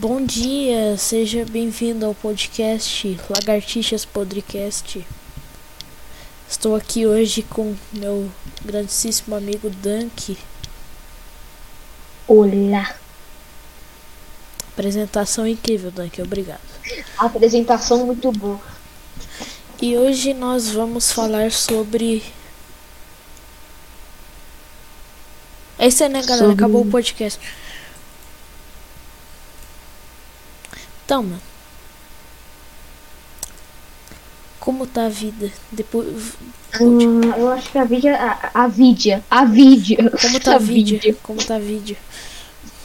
[0.00, 5.06] Bom dia, seja bem-vindo ao podcast Lagartixas Podcast.
[6.48, 8.30] Estou aqui hoje com meu
[8.64, 10.38] grandíssimo amigo Dunk.
[12.26, 12.94] Olá.
[14.72, 16.60] Apresentação incrível, Dunk, obrigado.
[17.18, 18.60] Apresentação muito boa.
[19.82, 22.22] E hoje nós vamos falar sobre.
[25.78, 26.38] É isso aí, né, galera?
[26.48, 27.38] Sobre- Acabou o podcast.
[31.10, 31.40] Então, mano.
[34.60, 35.50] Como tá a vida?
[35.72, 36.06] Depois.
[36.80, 38.14] Hum, eu acho que a vídeo.
[38.14, 39.24] A, a vídeo.
[39.28, 39.96] A vídeo.
[40.20, 41.18] Como tá a vídeo?
[41.20, 41.96] Como tá a vídeo?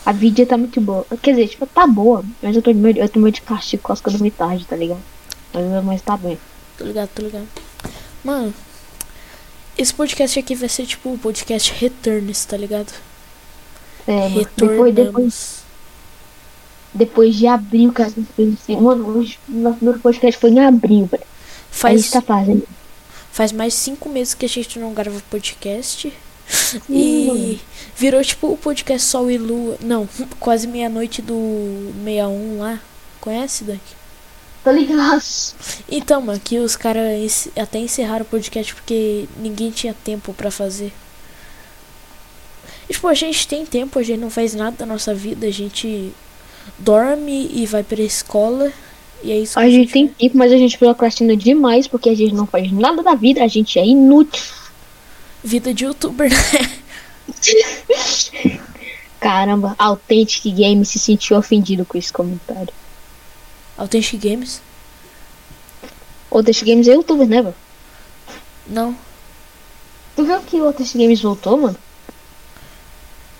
[0.04, 1.06] A vídeo tá muito boa.
[1.22, 2.26] Quer dizer, tipo, tá boa.
[2.42, 4.76] Mas eu tô meio, eu tô meio de castigo com as eu dormi tarde, tá
[4.76, 5.04] ligado?
[5.54, 6.40] Mas, mas tá bem.
[6.80, 7.48] Tô ligado, tô ligado.
[8.24, 8.52] Mano,
[9.78, 12.92] esse podcast aqui vai ser tipo o podcast Returns, tá ligado?
[14.08, 14.48] É, mano.
[14.58, 15.65] Depois, depois, Retornamos.
[16.96, 18.78] Depois de abril, que a gente fez assim.
[18.78, 21.24] Mano, hoje, nosso primeiro podcast foi em abril, velho.
[21.24, 21.28] A
[21.76, 22.68] Faz, gente tá fazendo.
[23.32, 26.12] faz mais cinco meses que a gente não grava podcast.
[26.90, 27.60] E
[27.96, 29.78] virou tipo o podcast Sol e Lua.
[29.82, 30.08] Não,
[30.40, 32.80] quase meia-noite do 61 lá.
[33.20, 33.82] Conhece, Dunk?
[34.64, 35.22] Tá ligado?
[35.90, 40.94] Então, mano, que os caras até encerraram o podcast porque ninguém tinha tempo pra fazer.
[42.90, 45.52] E, tipo, a gente tem tempo, a gente não faz nada da nossa vida, a
[45.52, 46.14] gente
[46.78, 48.72] dorme e vai pra escola.
[49.24, 52.16] E é isso que A gente tem tempo, mas a gente procrastina demais porque a
[52.16, 54.44] gente não faz nada da vida, a gente é inútil.
[55.44, 56.72] Vida de youtuber, né?
[59.20, 62.74] Caramba, Authentic Game se sentiu ofendido com esse comentário.
[63.78, 64.62] Authentic Games?
[66.30, 67.56] Authentic Games é youtuber, né, velho?
[68.68, 68.96] Não.
[70.16, 71.78] Tu viu que o Authentic Games voltou, mano?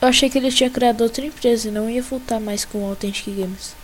[0.02, 2.90] Eu achei que ele tinha criado outra empresa e não ia voltar mais com o
[2.90, 3.76] Authentic Games.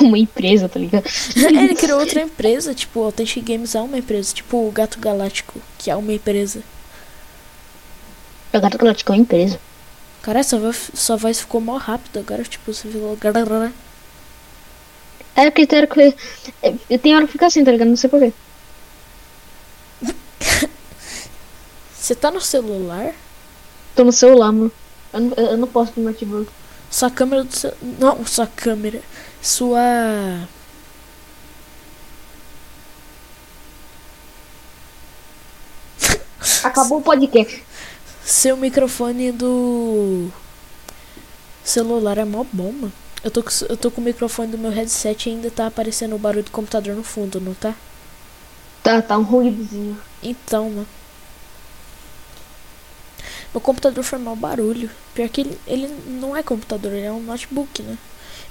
[0.00, 1.04] Uma empresa, tá ligado?
[1.36, 5.60] ele criou outra empresa, tipo, o Authentic Games é uma empresa, tipo o Gato Galáctico,
[5.78, 6.62] que é uma empresa.
[8.52, 9.60] O Gato Galáctico é uma empresa.
[10.22, 13.16] Cara, sua voz, sua voz ficou mal rápido agora, tipo, você falou.
[15.36, 16.14] É porque tem hora que.
[16.90, 17.88] é, Tem hora que fica assim, tá ligado?
[17.88, 18.32] Não sei porquê.
[21.94, 23.14] Você tá no celular?
[23.94, 24.72] Tô no celular, mano.
[25.12, 26.50] Eu não, eu não posso pro notebook.
[26.90, 27.72] Sua câmera do seu.
[27.82, 29.02] Não, sua câmera.
[29.42, 30.48] Sua.
[36.62, 37.64] Acabou o podcast.
[38.24, 40.30] Seu microfone do.
[41.64, 42.92] Celular é mó bom, mano.
[43.24, 46.14] Eu tô, com, eu tô com o microfone do meu headset e ainda tá aparecendo
[46.14, 47.74] o barulho do computador no fundo, não tá?
[48.82, 49.98] Tá, tá um ruídozinho.
[50.22, 50.86] Então, mano.
[53.56, 54.90] Meu computador foi mau barulho.
[55.14, 57.96] Pior que ele, ele não é computador, ele é um notebook, né?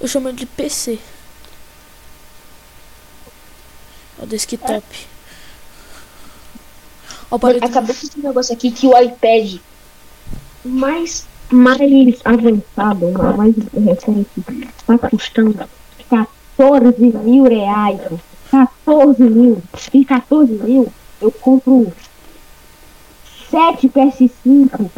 [0.02, 0.98] Eu chamo ele de PC.
[4.20, 4.84] É o desktop.
[7.30, 9.60] Ó, o barulho do- Acabei de um negócio aqui que o iPad
[10.66, 14.28] mais, mais avançado, mais recente,
[14.88, 15.70] tá custando
[16.10, 18.00] 14 mil reais.
[18.50, 19.62] 14 mil.
[19.94, 21.94] Em 14 mil, eu compro
[23.50, 24.90] 7 PS5.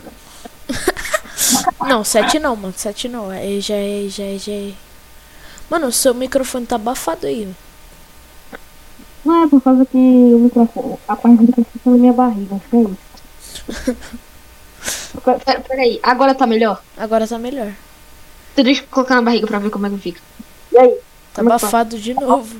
[1.88, 2.74] Não, 7 não, mano.
[2.76, 3.32] 7 não.
[3.32, 4.74] É, já é, já é, já é.
[5.70, 7.54] Mano, o seu microfone tá abafado aí.
[9.26, 12.56] Não é por causa que o microfone, a parte do microfone tá na minha barriga,
[12.56, 14.02] acho que é isso.
[15.24, 16.82] Pera- pera- Peraí, agora tá melhor?
[16.96, 17.74] Agora tá melhor.
[18.54, 20.22] Então Deixa eu colocar na barriga pra ver como é que fica.
[20.72, 20.90] E aí?
[21.34, 21.56] Tá Como é tá?
[21.58, 22.56] abafado de novo.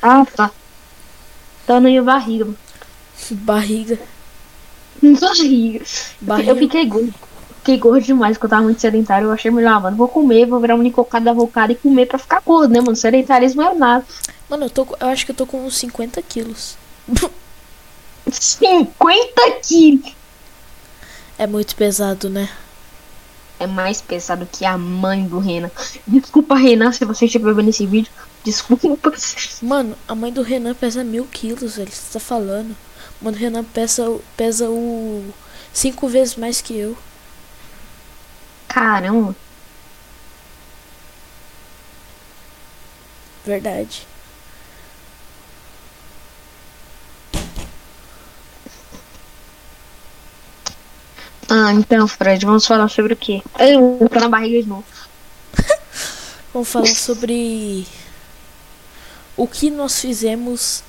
[0.00, 0.50] Ah, tá.
[1.66, 2.44] Tá na minha barriga.
[2.44, 2.58] mano.
[3.32, 3.98] Barriga.
[6.20, 6.50] Barriga.
[6.50, 7.14] Eu fiquei gordo.
[7.58, 9.26] Fiquei gordo demais, porque eu tava muito sedentário.
[9.26, 12.06] Eu achei melhor, ah, mano, vou comer, vou virar um nicocado da vocada e comer
[12.06, 12.96] pra ficar gordo, né, mano?
[12.96, 14.04] Sedentarismo é nada.
[14.50, 16.76] Mano, eu, tô, eu acho que eu tô com uns 50 quilos.
[18.30, 19.32] 50
[19.62, 20.12] quilos!
[21.38, 22.48] É muito pesado, né?
[23.58, 25.70] É mais pesado que a mãe do Renan.
[26.06, 28.10] Desculpa, Renan, se você estiver vendo esse vídeo.
[28.42, 29.12] Desculpa.
[29.62, 31.90] Mano, a mãe do Renan pesa mil quilos, velho.
[31.90, 32.76] Você tá falando?
[33.22, 35.32] Mano, o Renan pesa, pesa o.
[35.72, 36.96] Cinco vezes mais que eu.
[38.68, 39.34] Caramba.
[43.44, 44.06] Verdade.
[51.48, 53.42] Ah, então, Fred, vamos falar sobre o quê?
[53.58, 54.84] Eu tô na barriga de novo.
[56.52, 57.86] Vamos falar sobre
[59.36, 60.82] o que nós fizemos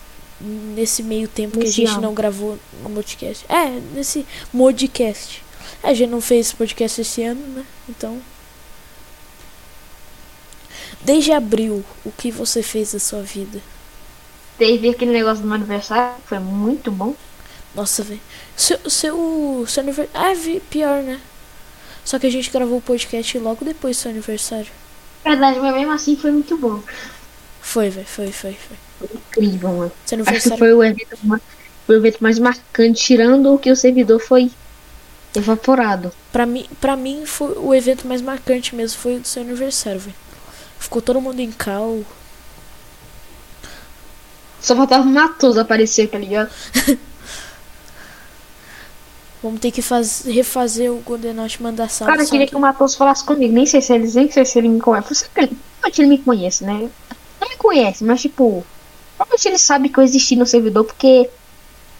[0.44, 2.01] nesse meio tempo que a gente ano.
[2.01, 3.45] não gravou no podcast.
[3.48, 5.44] É, nesse modcast.
[5.81, 7.66] A gente não fez podcast esse ano, né?
[7.88, 8.22] Então.
[11.01, 13.62] Desde abril, o que você fez da sua vida?
[14.57, 17.16] Teve aquele negócio do meu aniversário, foi muito bom.
[17.74, 18.22] Nossa, velho.
[18.56, 20.12] Seu, seu, seu aniversário.
[20.13, 21.19] Ah, pior, né?
[22.06, 24.72] Só que a gente gravou o podcast logo depois do seu aniversário.
[25.24, 26.81] Verdade, mas mesmo assim foi muito bom.
[27.63, 28.06] Foi, velho.
[28.06, 28.77] Foi, foi, foi.
[29.00, 29.92] Foi incrível, mano.
[30.06, 31.42] Seu Acho que foi o evento, ma-
[31.88, 34.51] foi o evento mais marcante, tirando o que o servidor foi
[35.33, 36.12] evaporado.
[36.31, 39.00] Pra mim, pra mim, foi o evento mais marcante mesmo.
[39.00, 40.15] Foi o do seu aniversário, velho.
[40.77, 42.01] Ficou todo mundo em cal.
[44.62, 46.51] Só faltava o Matoso aparecer, tá ligado?
[49.42, 52.12] Vamos ter que faz, refazer o Golden Knot mandar salve.
[52.13, 53.54] Cara, eu queria que- o Matoso falasse comigo.
[53.54, 55.13] Nem sei se ele, nem sei se ele me conhece.
[55.16, 55.27] Você
[56.01, 56.89] ele me conhece, né?
[57.44, 58.66] Não me conhece, mas tipo.
[59.18, 61.30] Provavelmente ele sabe que eu existi no servidor porque.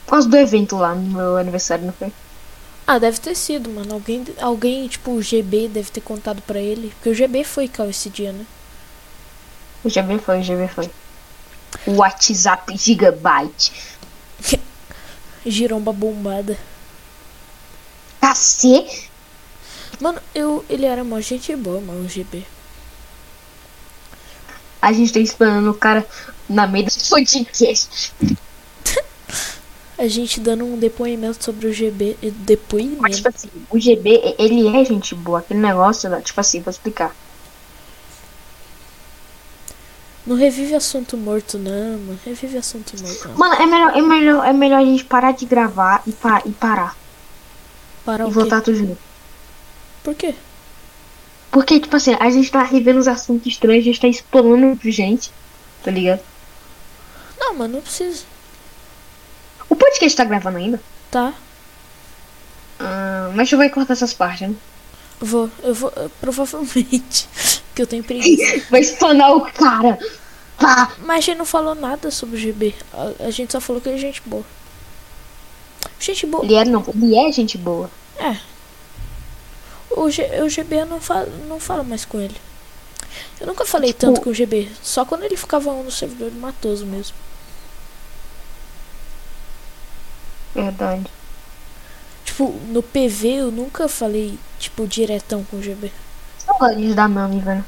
[0.06, 2.12] Por causa do evento lá no meu aniversário, não foi?
[2.88, 3.94] Ah, deve ter sido, mano.
[3.94, 6.90] Alguém, alguém, tipo, o GB deve ter contado pra ele.
[6.96, 8.46] Porque o GB foi cal esse dia, né?
[9.84, 10.90] O GB foi, o GB foi.
[11.86, 13.72] O WhatsApp Gigabyte.
[15.46, 16.58] Giromba bombada.
[18.22, 19.12] Cacete!
[20.00, 22.46] Mano, eu, ele era mó gente boa, mano, o GB.
[24.84, 26.06] A gente tá esperando o cara
[26.50, 28.14] na meio do podcast.
[29.98, 32.18] A gente dando um depoimento sobre o GB.
[32.22, 33.16] eh, Mas, Depoimento?
[33.16, 35.40] tipo assim, o GB, ele é gente boa.
[35.40, 37.16] Aquele negócio, tipo assim, vou explicar.
[40.26, 42.20] Não revive assunto morto, não, mano.
[42.26, 43.38] Revive assunto morto, não.
[43.38, 46.52] Mano, é melhor, é melhor, é melhor a gente parar de gravar e, pa e
[46.52, 46.98] parar.
[48.04, 48.34] Para e o quê?
[48.34, 48.98] voltar tudo junto.
[50.04, 50.36] Por quê?
[51.54, 55.32] Porque, tipo assim, a gente tá revendo os assuntos estranhos, a gente tá explorando gente,
[55.84, 56.20] tá ligado?
[57.40, 58.24] Não, mano, não precisa.
[59.70, 60.82] O podcast tá gravando ainda?
[61.12, 61.32] Tá?
[62.80, 64.56] Ah, mas eu vou cortar essas partes, né?
[65.20, 67.30] Vou, eu vou, eh, provavelmente.
[67.76, 68.66] que eu tenho preguiça.
[68.72, 70.00] Vai espanar o cara.
[70.58, 70.92] Pá.
[71.06, 72.74] Mas a gente não falou nada sobre o GB.
[72.92, 74.44] A, a gente só falou que ele é gente boa.
[76.00, 76.44] Gente boa.
[76.44, 77.92] Ele é, não, ele é gente boa.
[78.18, 78.53] É.
[79.96, 82.36] O, G, o GB eu não falo, não falo mais com ele.
[83.40, 84.70] Eu nunca falei Tipo- tanto com o GB.
[84.82, 87.16] Só quando ele ficava no servidor do Matoso mesmo.
[90.56, 91.06] Verdade.
[92.26, 95.92] Tipo, no PV eu nunca falei, tipo, diretão com o GB.
[96.40, 97.66] Saudades da Nami, velho.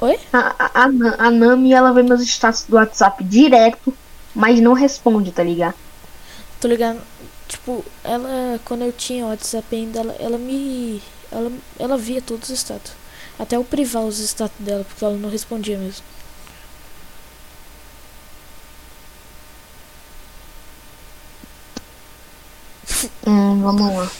[0.00, 0.18] Oi?
[0.32, 3.94] A, a, a, a Nami, ela vê meus status do WhatsApp direto,
[4.34, 5.74] mas não responde, tá ligado?
[6.60, 7.00] Tô ligado?
[7.50, 11.02] Tipo, ela, quando eu tinha WhatsApp ainda, ela, ela me.
[11.32, 12.92] Ela, ela via todos os status.
[13.38, 16.04] Até eu privar os status dela, porque ela não respondia mesmo.
[23.26, 24.10] Hum, vamos lá.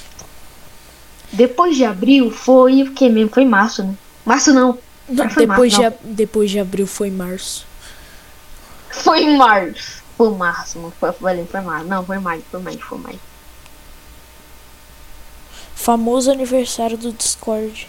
[1.32, 3.30] Depois de abril foi o que mesmo?
[3.30, 3.94] Foi março, né?
[4.24, 4.78] Março não.
[5.08, 7.66] Não, depois, março, de, ab- depois de abril foi março.
[8.90, 9.99] Foi março.
[10.20, 11.86] Foi março, não foi, foi, foi março.
[11.86, 13.20] Não, foi maio, foi maio, foi maio.
[15.74, 17.88] Famoso aniversário do Discord.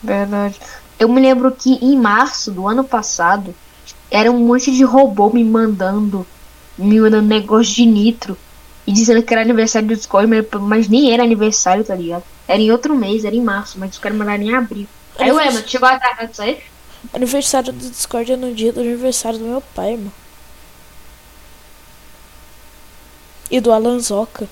[0.00, 0.60] Verdade.
[0.96, 3.52] Eu me lembro que em março do ano passado
[4.08, 6.24] era um monte de robô me mandando,
[6.78, 8.38] me mandando negócio de nitro
[8.86, 12.22] e dizendo que era aniversário do Discord, mas, mas nem era aniversário, tá ligado?
[12.46, 14.86] Era em outro mês, era em março, mas os caras mandaram em abril.
[15.18, 16.62] Aí, ué, mano, chegou atrasado disso aí?
[17.12, 20.12] Aniversário do Discord é no dia do aniversário do meu pai, mano.
[23.50, 24.48] E do Alan Zoca.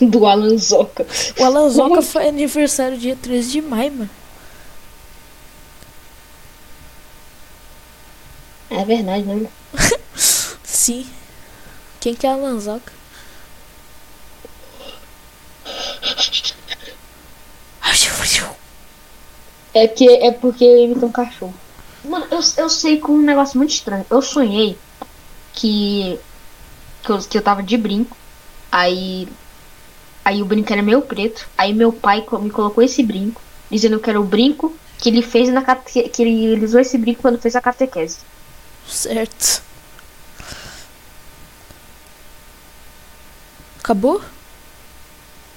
[0.00, 1.06] Do Alan Zoca.
[1.38, 4.10] O Alan Zoca foi aniversário dia 13 de maio, mano.
[8.70, 9.48] É verdade, né?
[10.62, 11.06] Sim.
[12.00, 12.58] Quem que é Alan
[19.72, 21.54] É, que, é porque eu imito um cachorro.
[22.04, 24.06] Mano, eu, eu sei com um negócio muito estranho.
[24.10, 24.76] Eu sonhei
[25.52, 26.18] que,
[27.02, 28.16] que, eu, que eu tava de brinco.
[28.70, 29.28] Aí.
[30.24, 31.48] Aí o brinco era meio preto.
[31.56, 35.48] Aí meu pai me colocou esse brinco, dizendo que era o brinco que ele fez
[35.48, 36.08] na cate...
[36.08, 38.18] que ele, ele usou esse brinco quando fez a catequese.
[38.86, 39.62] Certo.
[43.78, 44.20] Acabou?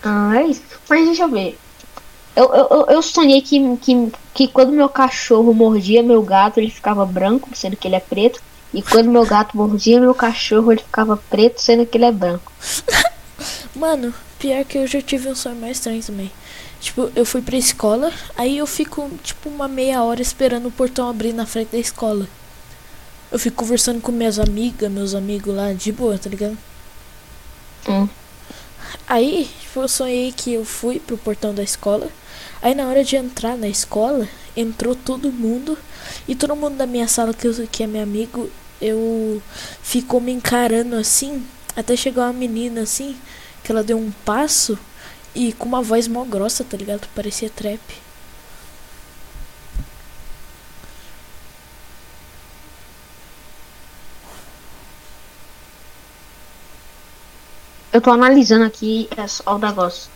[0.01, 0.63] Ah, é isso.
[0.89, 1.59] Mas deixa eu ver.
[2.35, 7.05] Eu, eu, eu- sonhei que, que, que quando meu cachorro mordia meu gato, ele ficava
[7.05, 8.41] branco, sendo que ele é preto.
[8.73, 12.51] E quando meu gato mordia meu cachorro, ele ficava preto, sendo que ele é branco.
[13.75, 16.31] Mano, pior que eu já tive um sonho mais estranho também.
[16.79, 21.09] Tipo, eu fui pra escola, aí eu fico, tipo, uma meia hora esperando o portão
[21.09, 22.27] abrir na frente da escola.
[23.31, 26.57] Eu fico conversando com minhas amigas, meus amigos lá, de boa, tá ligado?
[27.87, 28.09] Hum.
[29.07, 32.09] Aí, tipo, eu sonhei que eu fui pro portão da escola.
[32.63, 35.77] Aí na hora de entrar na escola, entrou todo mundo
[36.25, 38.49] e todo mundo da minha sala que, eu, que é meu amigo,
[38.81, 39.41] eu
[39.81, 43.17] ficou me encarando assim, até chegar uma menina assim,
[43.63, 44.79] que ela deu um passo
[45.35, 47.05] e com uma voz mó grossa, tá ligado?
[47.13, 47.81] Parecia trap.
[57.91, 60.09] Eu tô analisando aqui é o negócio.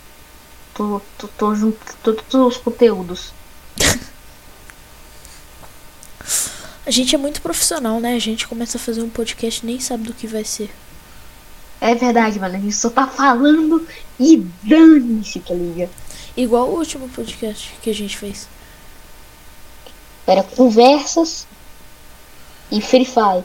[0.78, 1.26] Tô, tô,
[2.04, 3.32] tô todos os conteúdos.
[6.86, 8.14] A gente é muito profissional, né?
[8.14, 10.70] A gente começa a fazer um podcast e nem sabe do que vai ser.
[11.80, 12.54] É verdade, mano.
[12.54, 13.84] A gente só tá falando
[14.20, 15.90] e dane-se, tá ligado?
[16.36, 18.48] Igual o último podcast que a gente fez.
[20.28, 21.44] Era conversas
[22.70, 23.44] e Free Fire.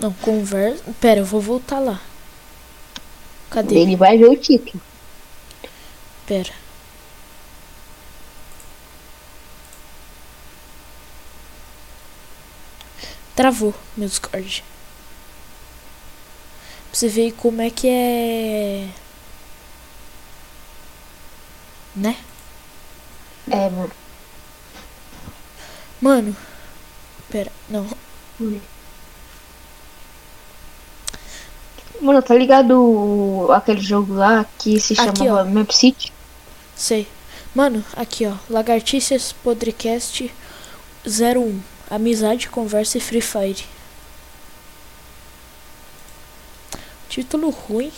[0.00, 0.82] Não, conversa.
[1.00, 2.00] Pera, eu vou voltar lá.
[3.48, 3.78] Cadê?
[3.78, 4.89] Ele vai ver o título.
[6.30, 6.52] Pera.
[13.34, 14.62] Travou meu Discord.
[16.88, 18.88] Pra você ver como é que é.
[21.96, 22.16] Né?
[23.50, 23.92] É, mano.
[26.00, 26.36] Mano.
[27.28, 27.90] Pera, não.
[32.00, 35.44] Mano, tá ligado aquele jogo lá que se Aqui, chamava ó.
[35.44, 36.19] Map City?
[36.80, 37.06] Sei.
[37.54, 38.32] Mano, aqui ó.
[38.48, 40.32] Lagartixas Podcast
[41.06, 41.60] 01.
[41.90, 43.66] Amizade, conversa e Free Fire.
[47.10, 47.92] Título ruim.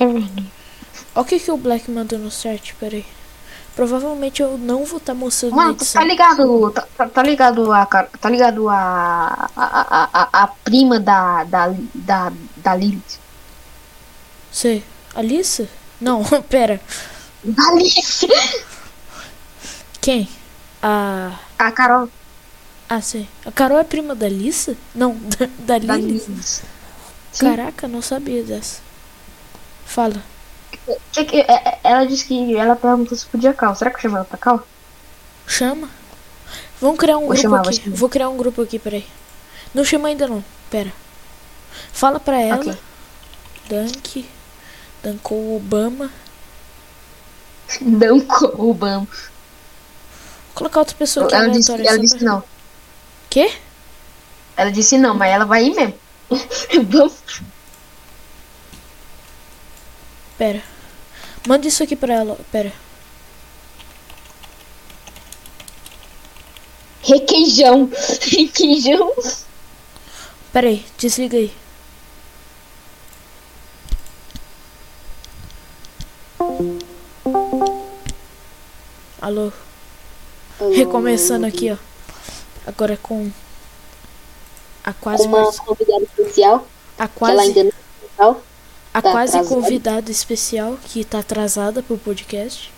[0.00, 0.04] É.
[0.04, 3.04] Olha o que, que o Black mandou no chat, peraí.
[3.76, 7.84] Provavelmente eu não vou estar mostrando na Mano, tá ligado, tá, tá- tá ligado a,
[7.84, 13.18] cara- tá ligado a, a, a, a, a prima da, da, da, da Lilith?
[14.50, 14.82] Sei.
[15.14, 15.68] Alissa?
[16.00, 16.80] Não, pera.
[17.44, 18.26] Lilith!
[20.00, 20.28] Quem?
[20.82, 21.38] A.
[21.58, 22.08] A Carol
[22.88, 23.28] Ah, sei.
[23.46, 24.76] A Carol é prima da Alissa?
[24.94, 25.14] Não,
[25.58, 25.94] da, da da.
[25.96, 26.44] Sim.
[27.38, 28.80] Caraca, não sabia dessa.
[29.86, 30.22] Fala.
[31.12, 33.74] Que que- é- é- Ela disse que ela perguntou se podia cal.
[33.74, 34.66] Será que eu chamo ela pra cal?
[35.46, 35.88] Chama.
[36.80, 37.82] Vamos criar um Vou grupo chamar, vou aqui.
[37.84, 37.96] chamar.
[37.96, 39.06] Vou criar um grupo aqui, peraí.
[39.72, 40.44] Não chama ainda não.
[40.70, 40.92] Pera.
[41.92, 42.60] Fala pra ela.
[42.60, 42.76] Ok.
[43.68, 44.26] Dunk.
[45.04, 46.10] Dunkou Obama.
[47.80, 48.18] Não
[48.58, 49.06] Obama.
[49.06, 52.42] Vou colocar outra pessoa aqui Ela disse, ela disse pra- não.
[53.28, 53.52] Quê?
[54.56, 55.94] Ela disse não, mas ela vai ir mesmo.
[56.88, 57.12] Vamos.
[60.38, 60.62] Pera.
[61.46, 62.38] Manda isso aqui pra ela.
[62.50, 62.72] Pera.
[67.02, 67.90] Requeijão.
[68.22, 69.12] Requeijão.
[70.52, 70.84] Pera aí.
[70.96, 71.52] Desliga aí.
[79.20, 79.50] Alô.
[80.74, 81.76] Recomeçando aqui, ó.
[82.66, 83.30] Agora com
[84.82, 86.66] a quase uma convidada especial,
[86.98, 88.36] a quase ainda não é
[88.94, 89.48] a tá quase atrasada.
[89.48, 92.72] convidada especial que tá atrasada pro podcast.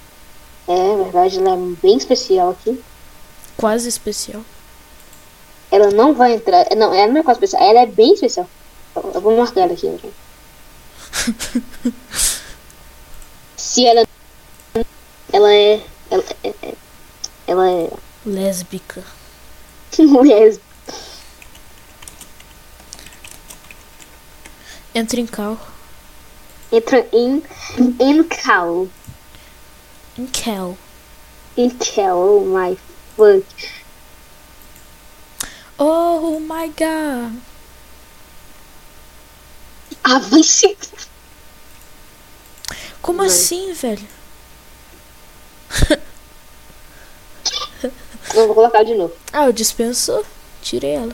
[0.66, 2.82] É verdade, ela é bem especial aqui.
[3.56, 4.42] Quase especial.
[5.70, 6.66] Ela não vai entrar.
[6.74, 8.48] Não, ela não é quase especial, ela é bem especial.
[8.94, 10.12] Eu eu vou marcar ela aqui.
[13.66, 14.06] Se ela.
[15.32, 15.84] Ela é.
[16.08, 16.74] Ela é.
[17.48, 17.90] Ela é.
[18.24, 19.02] Lésbica.
[19.98, 20.56] Mulher.
[24.94, 25.58] Entra em cal.
[26.70, 27.42] Entra em.
[27.98, 28.86] Em cal.
[30.16, 30.78] Em cal.
[31.56, 32.78] Em cal, oh my
[33.16, 33.44] fuck.
[35.76, 37.42] Oh my god.
[40.04, 40.76] Avance.
[43.00, 44.06] Como assim, velho?
[48.34, 49.14] Não, vou colocar de novo.
[49.32, 50.24] Ah, eu dispenso.
[50.62, 51.12] Tirei ela.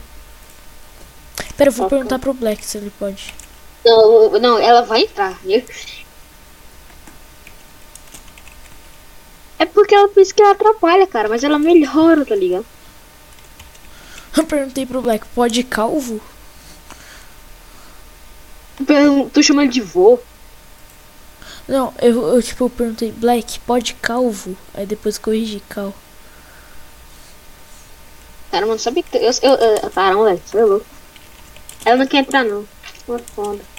[1.56, 3.34] Pera, eu vou perguntar pro Black se ele pode.
[3.84, 5.62] Não, não, ela vai entrar, viu?
[9.58, 12.66] É porque ela pensa que ela atrapalha, cara, mas ela melhora, tá ligado?
[14.36, 16.20] Eu perguntei pro Black, pode calvo?
[18.78, 20.18] Tu- Tu chama ele de vô.
[21.68, 24.56] Não, eu, eu tipo, eu perguntei, Black, pode calvo?
[24.74, 25.94] Aí depois corrigi cal.
[28.50, 29.16] Cara, mano, sabe que.
[29.16, 30.86] Eu, eu, eu, caramba, velho, você é louco.
[31.84, 32.66] Ela não quer entrar, não.
[33.06, 33.71] Pô, foda.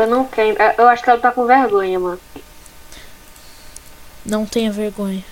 [0.00, 0.56] Eu não quero.
[0.78, 2.20] Eu acho que ela tá com vergonha, mano.
[4.24, 5.22] Não tenha vergonha.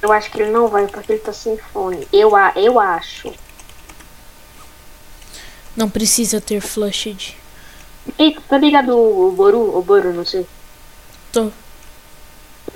[0.00, 2.06] Eu acho que ele não vai porque ele tá sem fone.
[2.12, 3.34] Eu, eu acho.
[5.74, 7.36] Não precisa ter flushed.
[8.16, 9.76] Ei, tá ligado o Boru?
[9.76, 10.46] O Boru, não sei.
[11.32, 11.50] Tô.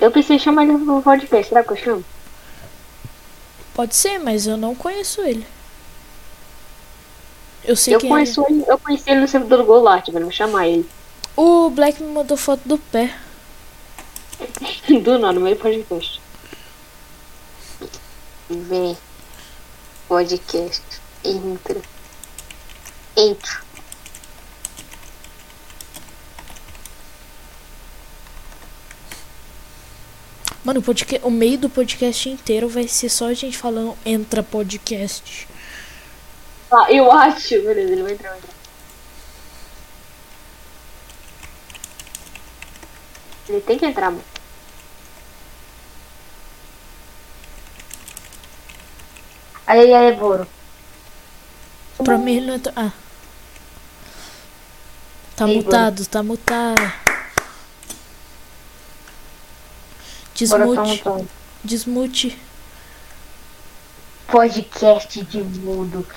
[0.01, 1.47] Eu pensei em chamar ele pro podcast.
[1.47, 2.05] Será que eu chamo?
[3.73, 5.47] Pode ser, mas eu não conheço ele.
[7.69, 8.63] Eu sei Eu que conheço ele.
[8.67, 10.25] Eu conheci ele no servidor do Golart, velho.
[10.25, 10.89] Vou chamar ele.
[11.37, 13.15] O Black me mandou foto do pé.
[15.03, 16.19] Do nada, no meio do podcast.
[18.49, 18.97] Vem.
[20.07, 20.81] Podcast.
[21.23, 21.79] Entra.
[23.15, 23.61] Entra.
[30.63, 34.43] Mano, o, podca- o meio do podcast inteiro vai ser só a gente falando entra
[34.43, 35.47] podcast.
[36.71, 37.61] Ah, eu acho.
[37.61, 38.29] Beleza, ele vai entrar.
[38.29, 38.53] vai entrar.
[43.49, 44.23] Ele tem que entrar, mano.
[49.65, 50.47] Aí, aí, Boro.
[52.03, 52.73] Pra mim ele não entra.
[52.75, 52.91] Ah.
[55.35, 56.75] Tá Ei, mutado, tá mutado.
[60.47, 61.29] Boro tá Desmute, mutando.
[61.63, 62.41] desmute.
[64.27, 66.07] Podcast de mudo.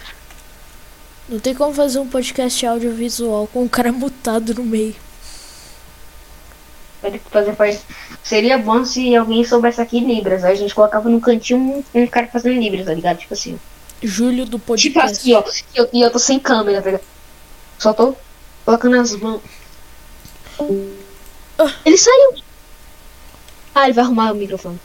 [1.29, 4.95] Não tem como fazer um podcast audiovisual com um cara mutado no meio.
[7.01, 7.85] Pode fazer faz...
[8.23, 10.45] Seria bom se alguém soubesse aqui Libras.
[10.45, 13.19] Aí a gente colocava no cantinho um, um cara fazendo Libras, tá ligado?
[13.19, 13.59] Tipo assim.
[14.03, 15.19] Júlio do Tipo podcast.
[15.19, 15.43] assim, ó.
[15.75, 17.05] E eu, eu tô sem câmera, tá ligado?
[17.79, 18.15] Só tô
[18.65, 19.43] colocando as mãos.
[21.59, 21.73] Ah.
[21.85, 22.35] Ele saiu.
[23.75, 24.79] Ah, ele vai arrumar o microfone.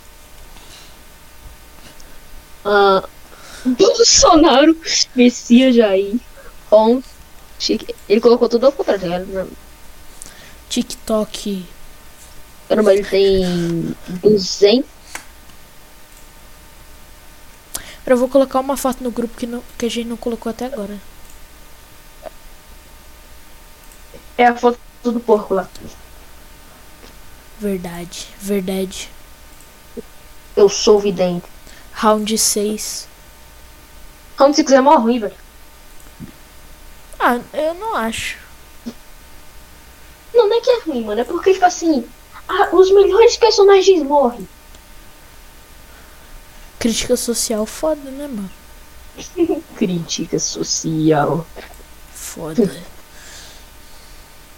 [2.65, 3.07] Ah,
[3.67, 4.77] Bolsonaro,
[5.15, 6.15] Messias Jair,
[6.71, 7.01] on.
[7.59, 7.95] Chique.
[8.07, 9.51] Ele colocou tudo ao contrário, ligado?
[10.69, 11.65] TikTok.
[12.69, 14.85] Caramba, ele tem 200.
[18.05, 20.65] Eu vou colocar uma foto no grupo que, não, que a gente não colocou até
[20.65, 20.97] agora.
[24.37, 25.67] É a foto do porco lá.
[27.59, 29.09] Verdade, verdade.
[30.55, 31.45] Eu sou vidente.
[31.91, 33.06] Round 6.
[34.37, 35.35] Como se quiser morrer ruim, velho.
[37.19, 38.37] Ah, eu não acho.
[40.33, 41.21] Não, não é que é ruim, mano.
[41.21, 42.07] É porque, tipo assim,
[42.47, 44.47] ah, os melhores personagens morrem.
[46.79, 48.51] Crítica social foda, né, mano?
[49.75, 51.45] Crítica social.
[52.13, 52.71] Foda.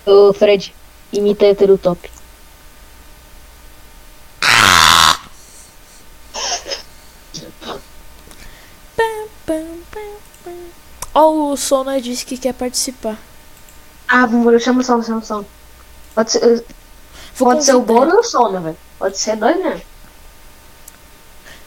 [0.06, 0.76] Ô, Fred,
[1.14, 2.12] imita hétero top.
[8.96, 10.12] Pam, pam, pam,
[10.44, 10.52] pam.
[11.14, 13.16] Ó, o Sona disse que quer participar.
[14.08, 15.46] Ah, vamos, eu chamo o Sono, chamo o Sono.
[16.16, 16.66] Pode ser,
[17.38, 18.78] pode ser o Boro ou o Sono, velho.
[18.98, 19.84] Pode ser dois mesmo.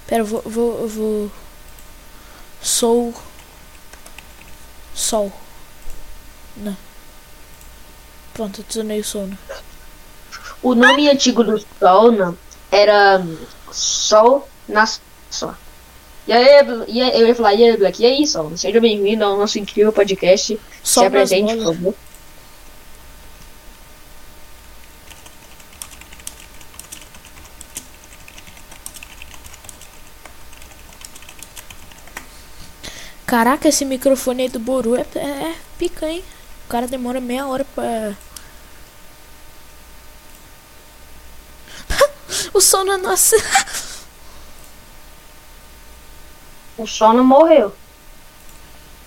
[0.08, 1.32] Pera, eu vou, vou, eu vou.
[2.60, 3.14] Sou.
[4.92, 5.32] Sol.
[6.56, 6.76] Não.
[8.34, 9.38] Pronto, adicionei o sono.
[10.60, 12.34] O nome antigo do Solna
[12.72, 13.24] era
[13.70, 14.84] Sol na
[15.30, 15.54] Só.
[16.26, 16.46] E aí,
[16.88, 18.56] e aí, eu ia falar, e aí, Black, e aí, Sol?
[18.56, 20.58] Seja bem-vindo ao nosso incrível podcast.
[20.82, 21.94] Sol Se apresente, por favor.
[33.26, 36.22] Caraca, esse microfone aí do Boru é, é, é pica, hein?
[36.66, 38.14] O cara demora meia hora pra.
[42.54, 43.34] o sono é nossa.
[46.76, 47.72] O Sono morreu.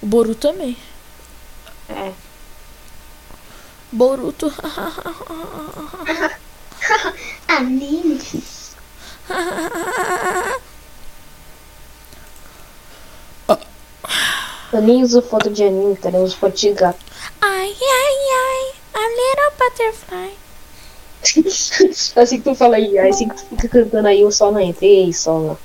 [0.01, 0.77] O Boruto também.
[1.89, 2.11] É.
[3.91, 4.53] Boruto.
[7.47, 8.19] Anime.
[14.73, 16.17] Eu nem uso foto de anime, cara.
[16.17, 16.99] Eu uso foto de gato.
[17.41, 18.73] ai, ai, ai.
[18.93, 20.37] A little butterfly.
[22.21, 24.85] assim que tu fala aí, assim que tu fica cantando aí, o sol não entra.
[24.85, 25.57] Ei, sol.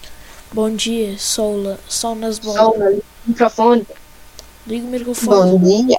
[0.52, 1.78] Bom dia, Sola.
[1.88, 2.60] Sol nas bolas.
[2.60, 3.86] Sol no microfone.
[4.66, 5.86] Liga o microfone.
[5.86, 5.98] dia.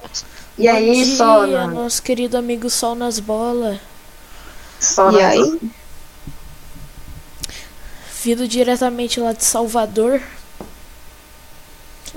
[0.58, 1.46] E aí, Bom dia, sol.
[1.70, 3.78] nosso querido amigo Sol nas bolas.
[4.78, 5.12] Sol.
[5.12, 5.60] E aí?
[8.22, 10.20] Vindo diretamente lá de Salvador.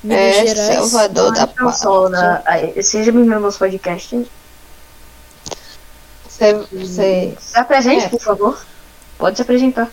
[0.04, 0.76] Minas É, Gerais.
[0.90, 1.82] Salvador da Paz.
[2.46, 4.28] Aí, Seja bem-vindo ao nosso podcast.
[6.28, 8.10] Você, você, Se apresente, É.
[8.10, 8.66] por favor.
[9.18, 9.90] Pode se apresentar.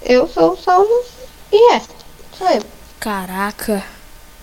[0.00, 1.04] eu sou o Saulo
[1.52, 1.80] e é.
[2.36, 2.62] Sou eu.
[3.00, 3.82] Caraca.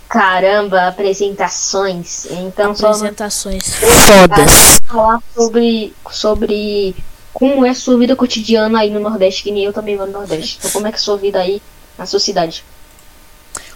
[0.09, 2.25] Caramba, apresentações.
[2.29, 4.79] Então só Apresentações fodas.
[4.85, 6.95] falar sobre, sobre
[7.33, 10.11] como é a sua vida cotidiana aí no Nordeste, que nem eu também vou no
[10.13, 10.57] Nordeste.
[10.59, 11.61] Então como é que é a sua vida aí
[11.97, 12.63] na sua cidade?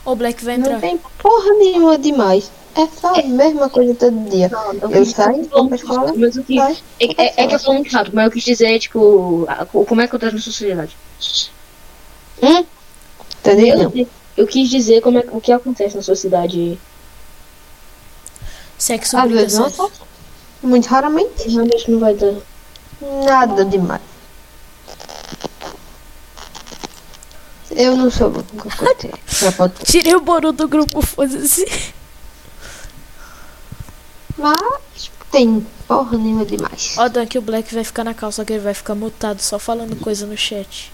[0.05, 0.79] O Black vai Não entrar.
[0.79, 2.51] tem porra nenhuma demais.
[2.75, 4.51] É só a mesma coisa todo dia.
[4.91, 6.77] Eu saio, vou pra escola, Mas o que, saio.
[6.99, 9.99] é, é, é que eu falo muito rápido, mas eu quis dizer, tipo, a- como
[9.99, 10.95] é que acontece na sua sociedade?
[12.43, 12.63] Hum?
[13.39, 13.91] Entendeu?
[13.95, 16.79] Eu, eu quis dizer como é, o que acontece na sua cidade.
[18.77, 19.89] Sexo Às vezes não só.
[20.61, 21.49] Muito raramente.
[21.49, 22.35] Realmente não vai dar.
[23.25, 24.01] Nada demais.
[27.71, 28.69] Eu não sou bom com.
[29.85, 31.93] Tirei o Boru do grupo, foda-se.
[34.37, 36.95] Mas tem porra nenhuma demais.
[36.97, 39.59] Ó, Dan, que o Black vai ficar na calça, que ele vai ficar mutado, só
[39.59, 40.91] falando coisa no chat.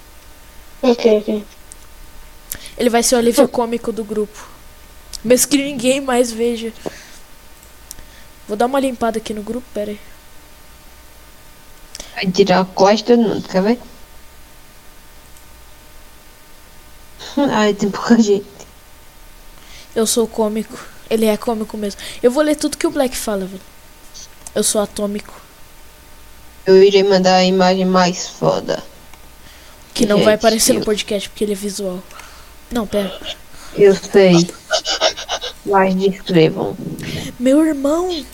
[0.82, 1.46] Ok, ok.
[2.78, 4.48] Ele vai ser o alívio cômico do grupo.
[5.24, 6.74] Mesmo que ninguém mais veja.
[8.48, 10.00] Vou dar uma limpada aqui no grupo, pera aí.
[12.16, 13.80] Vai tirar a costa mundo, quer ver?
[17.52, 18.46] Ai, tem pouca gente.
[19.96, 20.78] Eu sou cômico.
[21.10, 22.02] Ele é cômico mesmo.
[22.22, 23.62] Eu vou ler tudo que o Black fala, velho.
[24.54, 25.34] Eu sou atômico.
[26.66, 28.84] Eu irei mandar a imagem mais foda.
[29.94, 32.02] Que não vai aparecer no podcast porque ele é visual.
[32.74, 33.16] Não, pera.
[33.76, 34.50] Eu sei.
[35.66, 36.76] Mas descrevam.
[37.40, 38.26] Meu irmão!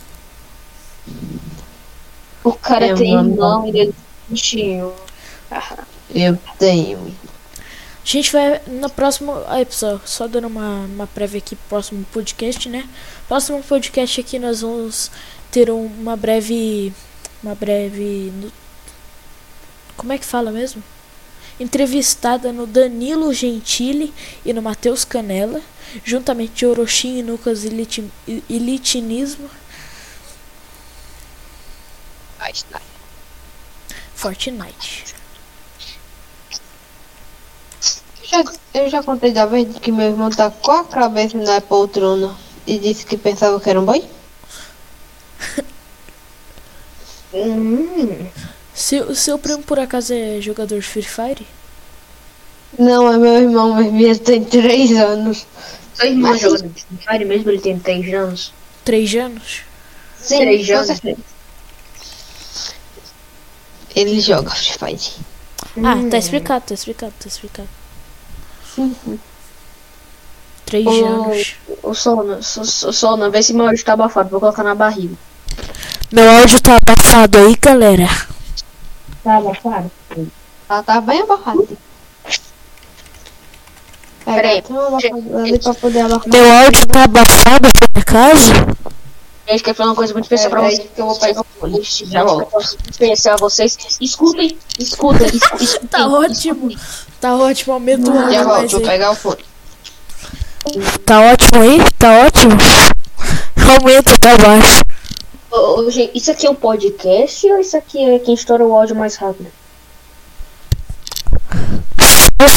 [2.43, 3.93] O cara É, tem irmão e ele é
[4.30, 4.93] bichinho.
[6.13, 7.13] Eu tenho.
[7.58, 9.34] A gente vai no próximo.
[9.47, 12.88] Aí, pessoal, só dando uma, uma prévia aqui pro próximo podcast, né?
[13.28, 15.12] Próximo podcast aqui nós vamos
[15.52, 16.93] ter um- uma breve.
[17.43, 18.34] Uma breve.
[19.95, 20.82] Como é que fala mesmo?
[21.60, 24.13] Entrevistada no Danilo Gentili
[24.45, 25.62] e no Matheus Canela,
[26.04, 29.50] juntamente de Orochim e Lucas I- Ilitinismo,
[34.13, 35.15] Fortnite.
[38.24, 38.43] Já,
[38.74, 42.78] eu já contei da vez que meu irmão tá com a cabeça na poltrona e
[42.80, 44.02] disse que pensava que era um boy?
[47.32, 48.30] Hum.
[48.86, 51.46] Seu, seu primo por acaso é jogador de Free Fire?
[52.80, 55.46] Não, é meu irmão, mas ele tem 3 anos.
[55.94, 58.54] Seu irmão Mas joga no Free Fire mesmo, ele tem 3 anos.
[58.84, 59.63] Três anos?
[60.15, 61.02] Sim, Três com anos.
[61.02, 61.24] certeza.
[63.96, 65.26] Ele joga Free Fire.
[65.84, 66.10] Ah, Hum.
[66.10, 67.70] tá explicado, tá explicado, tá explicado.
[70.65, 71.56] Três Ô, anos.
[71.82, 75.15] Ô Sona, so, so, Sona, vê se meu áudio tá abafado, vou colocar na barriga.
[76.12, 78.08] Meu áudio tá abafado aí, galera.
[79.24, 79.92] Tá abafado?
[80.70, 81.64] Ela tá bem abafada.
[84.26, 84.62] Peraí.
[84.62, 86.04] Tem uma abafada ali pra poder.
[86.04, 88.54] Meu áudio tá abafado, por acaso?
[89.48, 90.88] Gente, quer falar uma coisa muito especial pra vocês.
[90.94, 91.82] que eu vou pegar o fone.
[91.84, 92.60] Já volto.
[92.90, 93.78] Especial a vocês.
[94.00, 95.88] Escutem, escutem, escutem.
[95.90, 96.70] Tá ótimo.
[97.20, 99.46] Tá ótimo, aumenta o Já áudio volto, mais vou pegar o fone.
[101.04, 101.80] Tá ótimo aí?
[101.98, 102.58] Tá ótimo?
[103.80, 104.82] Aumenta, tá baixo.
[105.90, 109.16] Gente, isso aqui é um podcast ou isso aqui é quem estoura o áudio mais
[109.16, 109.52] rápido?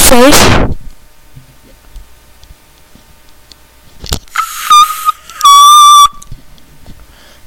[0.09, 0.31] Sei.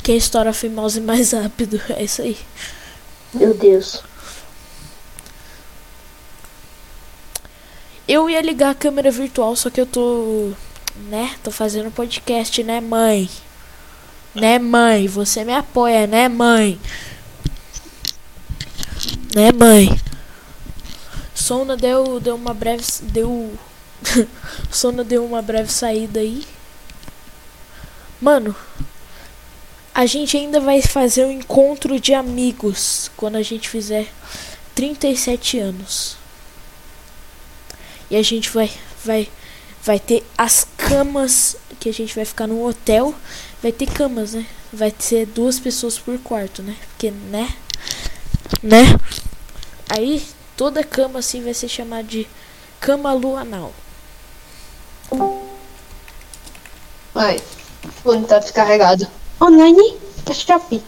[0.04, 2.38] Quem estoura a mouse mais rápido, é isso aí.
[3.34, 4.04] Meu Deus.
[8.08, 10.52] Eu ia ligar a câmera virtual, só que eu tô.
[11.10, 11.36] Né?
[11.44, 13.30] Tô fazendo podcast, né, mãe?
[14.36, 15.08] Né, mãe?
[15.08, 16.80] Você me apoia, né, mãe?
[19.34, 19.90] Né, mãe?
[21.34, 22.84] Sona deu, deu uma breve.
[23.04, 23.58] Deu.
[24.70, 26.46] Sona deu uma breve saída aí.
[28.20, 28.56] Mano,
[29.94, 34.12] a gente ainda vai fazer um encontro de amigos quando a gente fizer
[34.74, 36.18] 37 anos.
[38.10, 38.70] E a gente vai
[39.04, 39.30] vai
[39.84, 43.16] vai ter as camas que a gente vai ficar num hotel.
[43.62, 44.46] Vai ter camas, né?
[44.72, 46.76] Vai ser duas pessoas por quarto, né?
[46.90, 47.54] Porque, né?
[48.62, 48.84] Né?
[49.90, 50.24] Aí
[50.56, 52.28] toda cama assim vai ser chamada de
[52.80, 53.74] cama luanal.
[57.14, 57.38] Vai.
[57.84, 59.08] O fone tá descarregado.
[59.42, 59.98] Online?
[60.26, 60.84] Tá shopping.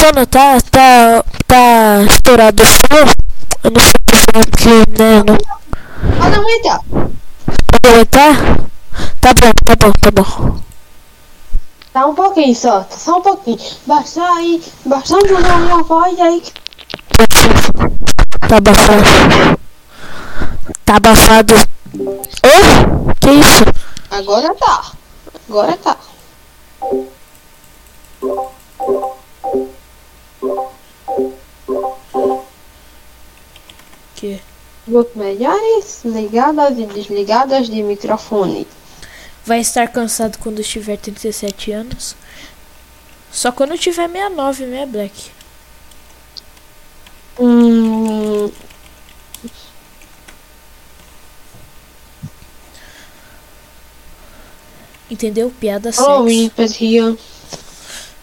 [0.00, 3.12] Sona, tá, tá, tá estourado o som?
[3.62, 3.92] Eu não sei
[4.32, 5.36] porque, né, não
[6.20, 6.80] Ah, não tá.
[7.70, 8.36] pode aumentar?
[9.20, 10.60] Tá bom, tá bom, tá bom.
[11.94, 13.56] Tá um pouquinho só, só um pouquinho.
[13.86, 16.42] Basta aí, basta jogar uma voz aí.
[18.48, 19.58] Tá abafado.
[20.84, 21.54] Tá abafado.
[21.94, 23.14] Oi?
[23.20, 23.64] Que isso?
[24.10, 24.90] Agora tá.
[25.48, 25.96] Agora tá.
[34.16, 34.42] Que?
[34.88, 38.66] Grupos melhores, ligadas e desligadas de microfone.
[39.44, 42.16] Vai estar cansado quando tiver 37 anos.
[43.30, 45.30] Só quando tiver 69, né, Black?
[47.38, 48.50] Hum,
[55.10, 55.52] Entendeu?
[55.60, 56.08] Piada sexo.
[56.08, 57.16] Halloween, Petria.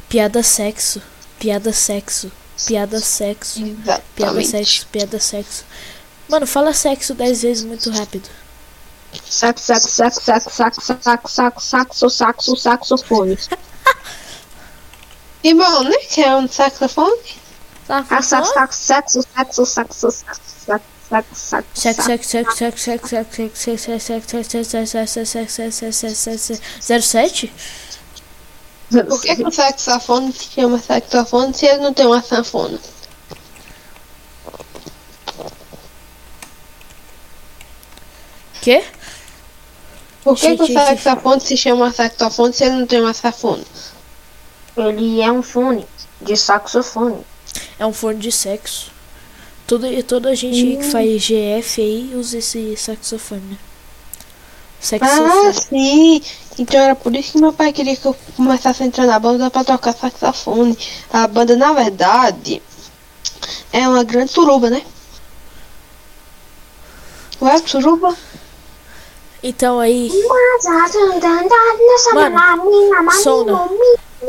[0.10, 1.02] Piada sexo.
[1.40, 2.32] Piada sexo.
[2.66, 3.62] Piada sexo.
[3.62, 4.48] Piada Exatamente.
[4.50, 4.88] sexo.
[4.92, 5.66] Piada sexo.
[6.28, 8.28] Mano, fala sexo 10 vezes muito rápido.
[9.14, 13.38] Saco, saco, saco, saco, saco, saco, saco, saco, saco, saxofone.
[15.44, 15.98] E bom, né?
[16.10, 17.22] Que é um saxofone.
[17.88, 21.68] Tá, Ah, saco, saco, saco, saco, saco, saco, saco.
[21.74, 22.08] sexo,
[27.02, 27.52] 07?
[28.90, 32.80] Por que, que o saxofone se chama saxofone se ele não tem uma sanfona?
[38.62, 38.84] Quê?
[40.24, 43.64] Por que, que o saxofone se chama saxofone se ele não tem uma sanfona?
[44.78, 45.86] Ele é um fone
[46.22, 47.26] de saxofone.
[47.80, 48.92] É um forno de sexo.
[49.66, 53.58] Toda, toda gente que faz GF aí usa esse saxofone, né?
[55.00, 55.54] Ah, Saxofone.
[55.54, 56.22] sim!
[56.58, 59.50] Então era por isso que meu pai queria que eu começasse a entrar na banda
[59.50, 60.78] pra tocar saxofone.
[61.12, 62.62] A banda, na verdade,
[63.72, 64.84] é uma grande suruba, né?
[67.42, 68.16] Ué, suruba?
[69.44, 70.12] Então aí,
[73.24, 73.70] Sona,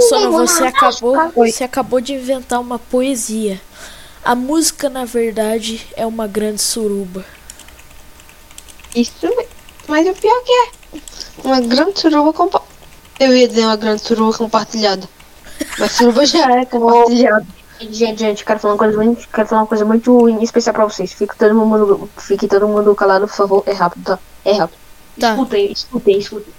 [0.08, 3.60] Sona, você acabou, você acabou de inventar uma poesia.
[4.24, 7.24] A música, na verdade, é uma grande suruba.
[8.94, 9.12] Isso.
[9.86, 10.70] Mas o pior que é.
[11.44, 12.62] Uma grande suruba compa...
[13.18, 15.08] Eu ia dizer uma grande suruba compartilhada.
[15.78, 17.46] Mas suruba já é compartilhada.
[17.80, 21.12] Gente, gente, quero falar uma coisa muito, quero falar uma coisa muito especial pra vocês.
[21.12, 23.62] Fique todo mundo, fique todo mundo calado, por favor.
[23.66, 24.18] É rápido, tá?
[24.44, 24.81] É rápido.
[25.18, 25.32] Tá.
[25.32, 26.54] Escutem, escutem, escutem.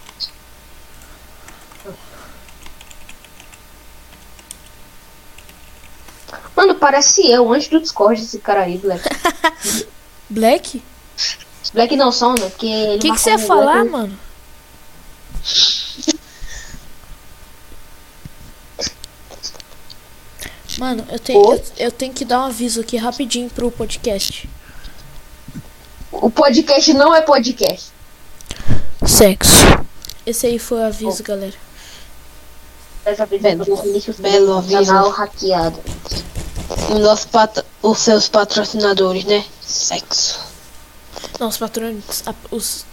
[6.55, 9.03] Mano, parece eu, antes do Discord, esse cara aí, Black.
[10.29, 10.83] Black?
[11.73, 12.49] Black não são, né?
[12.49, 13.89] Porque ele O que, você ia falar, Black.
[13.89, 14.19] mano?
[20.77, 24.49] Mano, eu tenho, eu, eu tenho que dar um aviso aqui rapidinho pro podcast.
[26.11, 27.92] O podcast não é podcast.
[29.05, 29.51] Sexo.
[30.25, 31.53] Esse aí foi o aviso, galera.
[33.03, 33.65] Dessa vez Belo-
[34.19, 35.09] belo canal aviso.
[35.09, 35.79] hackeado.
[36.89, 37.63] Os, nossos pat...
[37.81, 39.43] Os seus patrocinadores, né?
[39.61, 40.39] Sexo.
[41.39, 42.23] Não, os patrões.
[42.49, 42.85] Os.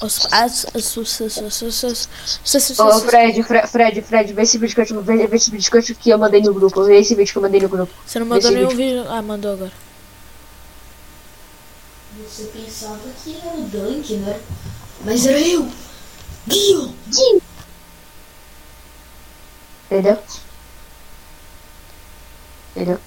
[0.00, 0.28] Os.
[0.32, 0.66] As.
[0.72, 0.96] Os.
[0.96, 1.20] Os.
[1.20, 1.36] Os.
[1.38, 1.62] Os.
[1.62, 1.84] Os.
[1.84, 2.08] Os.
[2.44, 2.78] Os.
[2.78, 5.76] Ô, Fred, Fred, Fred, Fred, vê esse vídeo que eu, vê, vê esse vídeo que
[5.76, 6.84] eu, te- que eu mandei no grupo.
[6.84, 7.92] Vê esse vídeo que eu mandei no grupo.
[8.06, 9.04] Você não mandou nenhum vídeo.
[9.08, 9.72] Ah, mandou agora.
[12.28, 14.40] Você pensava que era o Dunk, né?
[15.04, 15.68] Mas era eu!
[16.46, 16.94] Guio!
[19.90, 20.18] Entendeu?
[22.74, 23.00] Entendeu?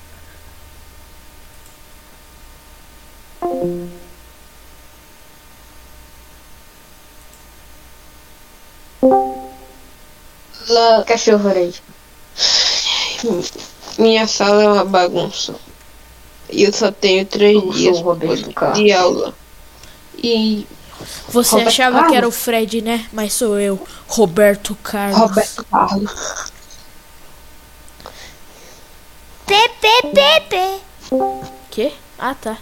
[10.70, 11.82] Lá, Cachorro, Fred.
[13.98, 15.56] minha sala é uma bagunça.
[16.50, 17.98] E eu só tenho três Eu dias
[18.76, 19.34] de aula.
[20.18, 20.68] E
[21.30, 22.12] Você Roberto achava Carlos?
[22.12, 23.08] que era o Fred, né?
[23.12, 25.20] Mas sou eu, Roberto Carlos.
[25.20, 26.12] Roberto Carlos.
[31.72, 31.94] Quê?
[32.18, 32.58] Ah, tá.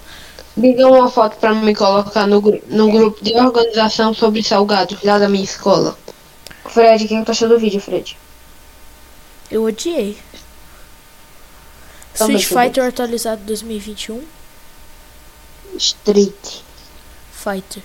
[0.55, 5.29] Diga uma foto pra me colocar no, no grupo de organização sobre salgados lá da
[5.29, 5.97] minha escola.
[6.65, 8.17] Fred, o que tu achou do vídeo, Fred?
[9.49, 10.17] Eu odiei.
[12.17, 12.65] Também Street.
[12.67, 14.23] Fighter atualizado 2021.
[15.77, 16.61] Street.
[17.31, 17.83] Fighter.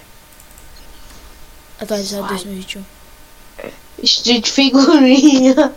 [1.82, 2.84] Atualizado 2021.
[4.04, 5.74] Street figurinha.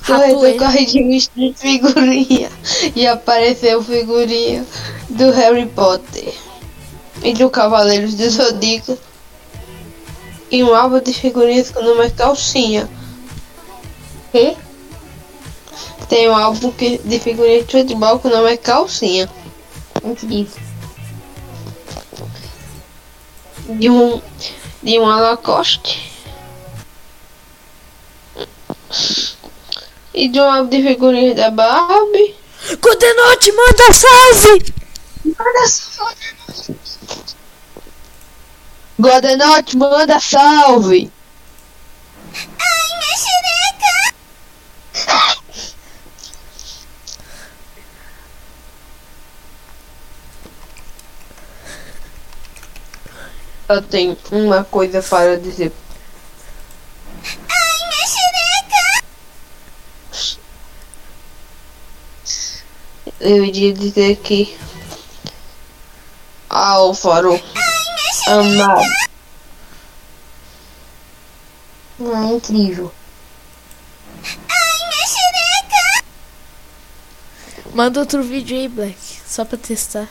[0.00, 0.48] Foi, Ratoeira.
[0.48, 2.50] eu corrigi um Street figurinha.
[2.96, 4.66] E apareceu figurinha
[5.08, 6.34] do Harry Potter.
[7.22, 8.98] E do Cavaleiros do Zodíaco.
[10.50, 12.88] E um álbum de figurinhas com o nome é Calcinha.
[14.32, 14.56] Que?
[16.08, 19.30] Tem um álbum que, de figurinhas de futebol com o nome é Calcinha.
[23.68, 24.20] De um
[24.88, 26.00] de uma Lacoste
[30.14, 32.34] e de uma álbum de figurinhas da Barbie.
[32.80, 34.74] Continua, manda a!
[35.26, 36.76] Manda salve!
[38.98, 41.12] Godenote, manda salve!
[42.58, 43.18] Ai, minha
[44.94, 45.38] xereca!
[53.68, 55.70] Eu tenho uma coisa para dizer.
[63.20, 64.56] Eu iria dizer que
[66.48, 67.38] Álvaro
[68.26, 68.80] amado.
[72.00, 72.94] Ah, incrível.
[77.74, 78.98] Manda outro vídeo aí, Black.
[79.26, 80.08] Só pra testar.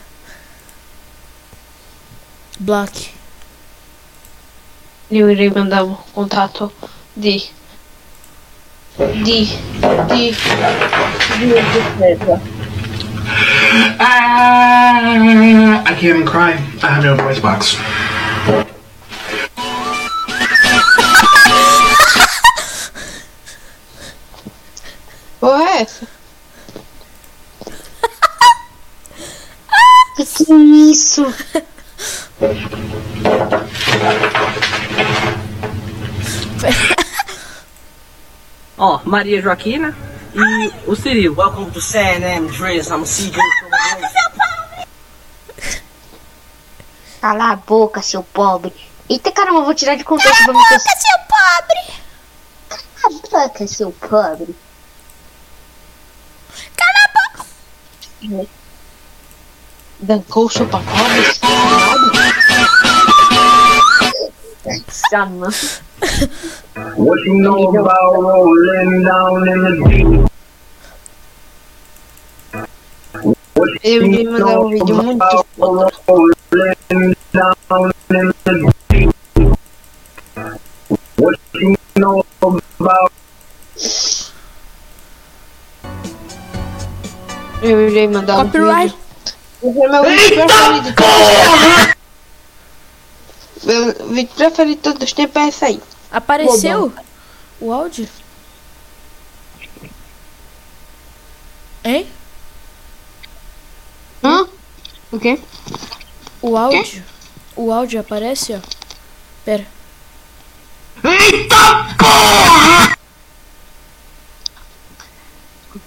[2.60, 3.17] Black.
[5.10, 6.70] Eu irei mandar um contato
[7.16, 7.42] de.
[8.98, 9.46] De.
[10.06, 10.36] De.
[13.98, 15.00] Ah,
[15.86, 16.52] I can't even cry.
[16.82, 17.78] I have no voice box.
[25.40, 26.06] Porra, é essa?
[38.78, 39.96] Ó, Maria Joaquina
[40.32, 41.34] e o Cirilo.
[41.36, 42.88] Welcome to San Andreas.
[42.90, 43.36] I'm CJ.
[47.20, 48.72] Cala a boca, seu pobre.
[49.08, 50.78] Eita caramba, eu vou tirar de contexto pra você.
[50.78, 51.94] seu pobre!
[52.68, 54.56] Cala a boca, seu pobre.
[59.98, 61.40] Dancou chupa pobres?
[65.10, 65.48] Chama.
[66.98, 70.28] What you know about rolling down in the deep?
[73.84, 75.92] Eu iria mandar um vídeo muito foda.
[76.08, 78.52] Rolling down in the
[78.88, 79.14] deep.
[81.18, 83.12] What you know about
[87.62, 88.96] Eu irei mandar um Copyright.
[89.62, 89.70] vídeo.
[89.70, 90.94] Esse é meu vídeo preferido.
[93.62, 95.80] Meu vídeo preferido de todos os tempos é esse aí.
[96.10, 96.92] Apareceu
[97.60, 98.08] o áudio?
[101.84, 102.08] Hein?
[104.22, 104.48] Hã?
[105.12, 105.40] O quê?
[106.40, 107.04] O áudio?
[107.56, 108.60] O áudio aparece, ó.
[109.44, 109.66] Pera.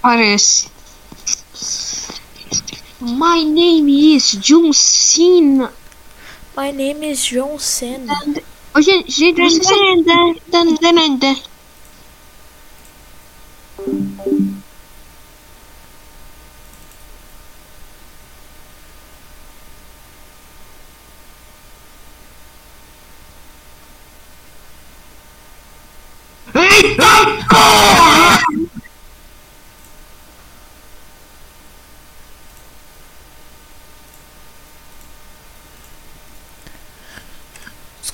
[0.00, 0.70] Parece.
[3.00, 5.72] My name is John Cena.
[6.56, 8.12] My name is John Cena.
[8.12, 8.42] Ô,
[8.80, 9.66] gente, gente, vocês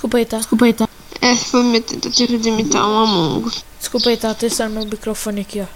[0.09, 0.39] Desculpa aí, tá?
[0.39, 0.89] Desculpa tá?
[1.21, 3.65] Essa foi minha tentativa de imitar um Among Us.
[3.79, 4.33] Desculpa aí, tá?
[4.35, 5.67] Testando meu microfone aqui, ó.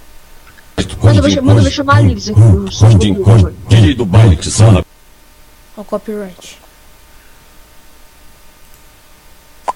[1.03, 3.95] Manda eu vou chamar- manda eu chamar a Liz aqui.
[3.95, 4.51] Do baile que.
[5.77, 6.59] Ó, copyright.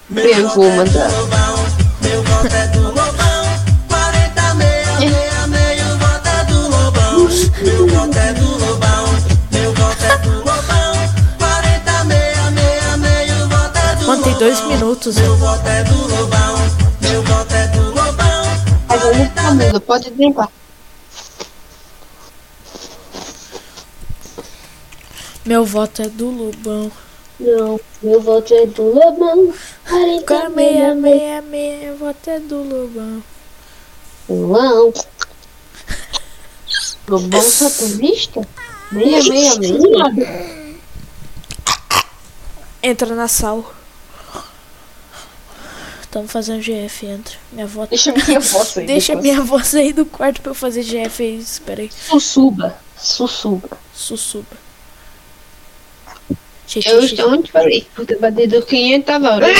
[0.09, 1.09] Eu vou mandar.
[14.37, 15.21] Dois minutos, é
[19.35, 20.49] famoso, pode limpar.
[25.45, 26.91] Meu voto é do Lobão.
[27.39, 29.53] Não, meu voto é do Lobão.
[30.25, 33.23] Cara, meia, meia, meia, meu voto é do Lobão.
[34.29, 34.93] Lobão.
[37.07, 38.45] Lobão satanista?
[38.91, 40.77] Meia, meia, meia.
[42.83, 43.76] Entra na sala.
[46.09, 47.35] Tamo fazendo GF, entra.
[47.51, 47.89] Minha voz.
[47.89, 48.85] Deixa minha voz aí.
[48.85, 49.23] Deixa depois.
[49.33, 51.37] minha voz aí do quarto pra eu fazer GF aí.
[51.37, 51.91] Espera aí.
[51.91, 52.77] Sussuba.
[52.97, 53.69] Sussuba.
[53.93, 54.67] Sussuba.
[56.65, 59.57] Gente, Eu estou muito feliz por ter batido 500 horas.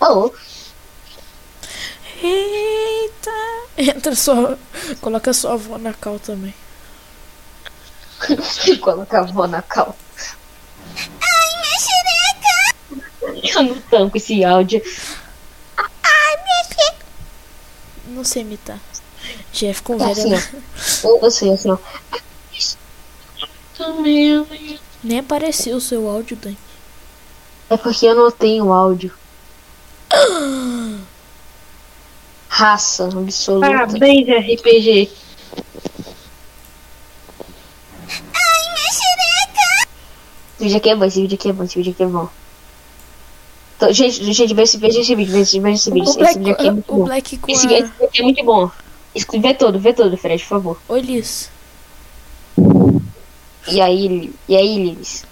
[0.00, 0.30] Oh,
[2.22, 3.30] Eita!
[3.78, 4.56] Entra só.
[5.00, 6.54] Coloca sua avó na cal também.
[8.80, 9.96] coloca a avó na cal.
[13.54, 14.82] Eu não tanco esse áudio.
[18.06, 18.78] Não sei imitar.
[19.52, 21.18] GF com É assim, ó.
[21.22, 21.78] Eu sei, assim, ó.
[25.02, 26.54] Nem apareceu o seu áudio, Dan.
[27.68, 29.12] É porque eu não tenho áudio.
[32.48, 33.66] Raça absoluta.
[33.66, 35.10] Parabéns, RPG.
[40.58, 42.28] vídeo aqui é bom, esse vídeo aqui é bom, esse vídeo aqui é bom.
[43.90, 46.08] Gente, gente, veja esse, veja esse vídeo, veja esse, esse vídeo.
[46.08, 47.04] O Esse Black, vídeo aqui é muito o bom.
[47.04, 47.72] Black com Esse, a...
[47.72, 48.70] esse vídeo aqui é muito bom.
[49.14, 50.80] Esse- Vê todo, vê todo, Fred, por favor.
[50.88, 51.50] Oi, Liz.
[53.68, 55.24] E aí, e aí, Lilis?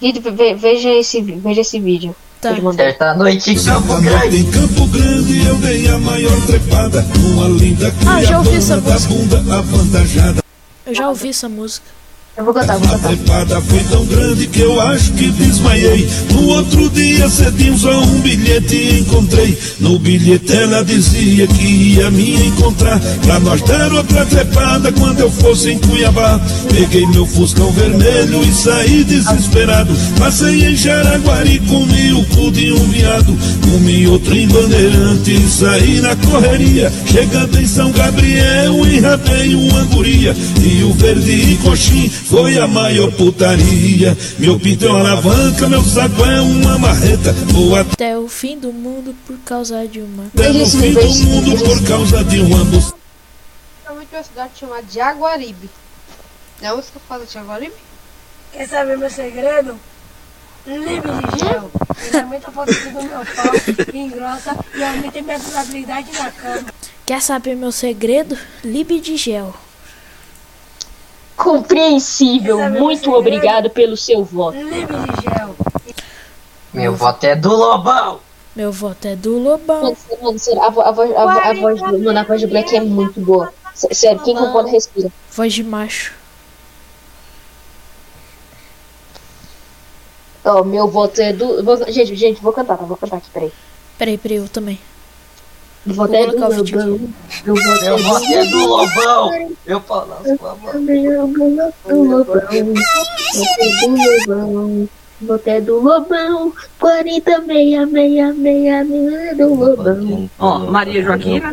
[0.00, 2.16] Gente, ve- veja esse, veja esse vídeo.
[2.40, 2.54] Tá.
[2.74, 8.22] Certa noite em Campo Em Campo Grande eu dei a maior trepada Uma linda Ah,
[8.24, 9.12] já ouvi essa música.
[9.12, 10.42] bunda avantajada
[10.86, 11.84] Eu já ouvi essa música.
[12.36, 13.08] Eu vou cantar, vou A cantar.
[13.08, 16.08] trepada foi tão grande que eu acho que desmaiei.
[16.30, 19.58] No outro dia cedinho só um bilhete encontrei.
[19.80, 21.66] No bilhete ela dizia que
[21.96, 22.98] ia me encontrar.
[23.22, 26.40] Pra nós dar outra trepada quando eu fosse em Cuiabá.
[26.72, 29.92] Peguei meu fuscão vermelho e saí desesperado.
[30.18, 33.36] Passei em Jaraguari, comi o cu de um viado.
[33.70, 36.90] Comi outro em Bandeirante e saí na correria.
[37.06, 40.34] Chegando em São Gabriel, enrabei uma guria.
[40.62, 44.16] E o verde e coxim foi a maior putaria.
[44.38, 47.32] Meu pinto é uma alavanca, meu saco é uma marreta.
[47.32, 50.30] Vou até Até o fim do mundo por causa de uma.
[50.34, 52.58] Veja esse fim do mundo por causa de uma.
[53.84, 55.70] Realmente uma cidade chamada Jaguaribe.
[56.60, 57.74] Não é a música fala de Jaguaribe?
[58.52, 59.78] Quer saber meu segredo?
[60.66, 61.70] Livre de gel.
[62.06, 66.66] Ele aumenta a potência do meu pau, engrossa e aumenta minha durabilidade na cama.
[67.06, 68.36] Quer saber meu segredo?
[68.62, 69.54] Libe de gel.
[71.42, 74.58] Compreensível, muito obrigado pelo seu voto.
[76.72, 78.20] Meu voto é do Lobão.
[78.54, 79.82] Meu voto é do Lobão.
[79.82, 82.22] Mano, sério, mano, sério, a, vo- a, voz, a, vo- a voz do mano, a
[82.24, 83.52] voz do Black é muito boa.
[83.74, 85.10] Sério, quem concorda respira.
[85.32, 86.12] Voz de macho.
[90.44, 91.62] Ó, meu voto é do.
[91.64, 92.84] vou- gente, gente, vou cantar, tá?
[92.84, 93.52] Vou cantar aqui, peraí.
[93.98, 94.78] Peraí, peraí, eu também.
[95.86, 97.00] Meu voto é do Lobão.
[97.44, 99.48] Meu voto Meu é voto do é do Lobão.
[99.66, 100.82] Eu falo as palavras.
[100.82, 102.36] Meu voto é do Lobão.
[102.36, 104.88] Voto é do Lobão.
[105.22, 106.52] Voto é do Lobão.
[106.78, 110.30] 40, meia, meia, meia, meia do Lobão.
[110.38, 111.52] Ó, Maria Joaquina.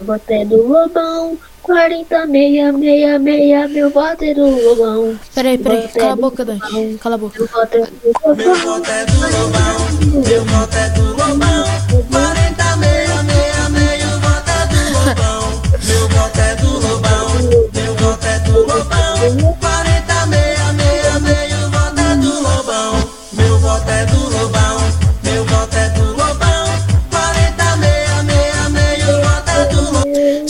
[0.00, 1.38] Voto é do Lobão.
[1.62, 5.18] 40, meia, meia, meia, meu voto é do Lobão.
[5.34, 5.82] Peraí, peraí.
[5.82, 6.98] Voto é Cala a do boca, Dante.
[7.00, 7.38] Cala a boca.
[7.38, 7.76] Meu voto
[10.76, 12.43] é do Lobão.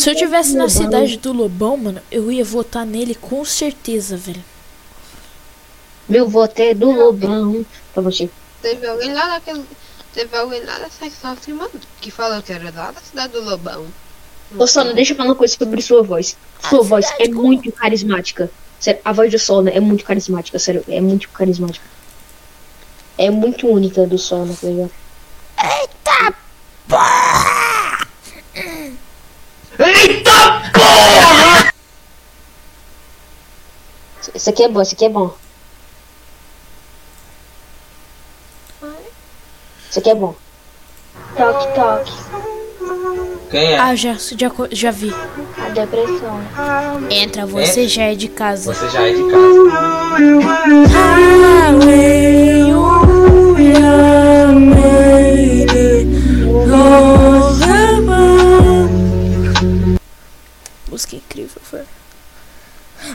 [0.05, 4.45] Se eu tivesse na cidade do Lobão, mano, eu ia votar nele com certeza, velho.
[6.07, 7.65] Meu voto é do Lobão.
[7.95, 8.29] Pra você.
[8.61, 9.65] Teve alguém lá naquele.
[10.13, 11.71] Teve alguém lá da secção acima
[12.03, 13.87] que falou que era lá da cidade do Lobão.
[14.59, 16.37] Ô, Sona, deixa eu falar uma coisa sobre sua voz.
[16.69, 18.51] Sua voz é muito carismática.
[18.79, 21.87] Sério, a voz do Sona é muito carismática, sério, é muito carismática.
[23.17, 24.91] É muito única do Sona, tá ligado?
[25.59, 26.35] Eita
[34.35, 35.35] Isso aqui é bom, isso aqui é bom.
[39.91, 40.35] Isso aqui é bom.
[41.37, 42.13] Toque, toque.
[43.51, 43.79] Quem é?
[43.79, 45.15] Ah, já, já, já vi.
[45.59, 46.41] A depressão.
[47.11, 48.75] Entra, você já é de casa.
[48.75, 49.55] Você já é de casa.
[60.95, 61.81] Música incrível, foi.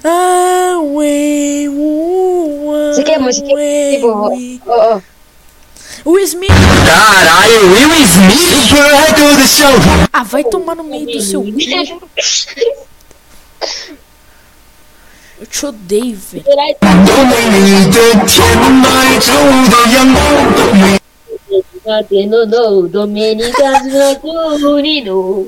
[0.04, 4.60] Ah, ué, uh, Isso aqui é bom, isso aqui é bom.
[4.68, 5.02] Ó, ó.
[6.04, 6.50] O Smith.
[6.86, 9.72] Caralho, Will Smith foi do show.
[10.12, 11.42] Ah, vai tomar no meio do seu.
[11.42, 11.48] cu.
[15.40, 16.44] Eu te odeio, velho.
[21.86, 22.46] Batendo
[22.88, 23.84] Domenicas
[24.64, 25.48] Unino.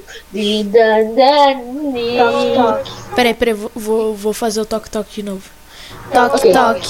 [2.18, 2.92] Toque, toque.
[3.16, 5.44] Peraí, peraí, vou, vou fazer o toque-toque de novo.
[6.14, 6.90] Toque-toque.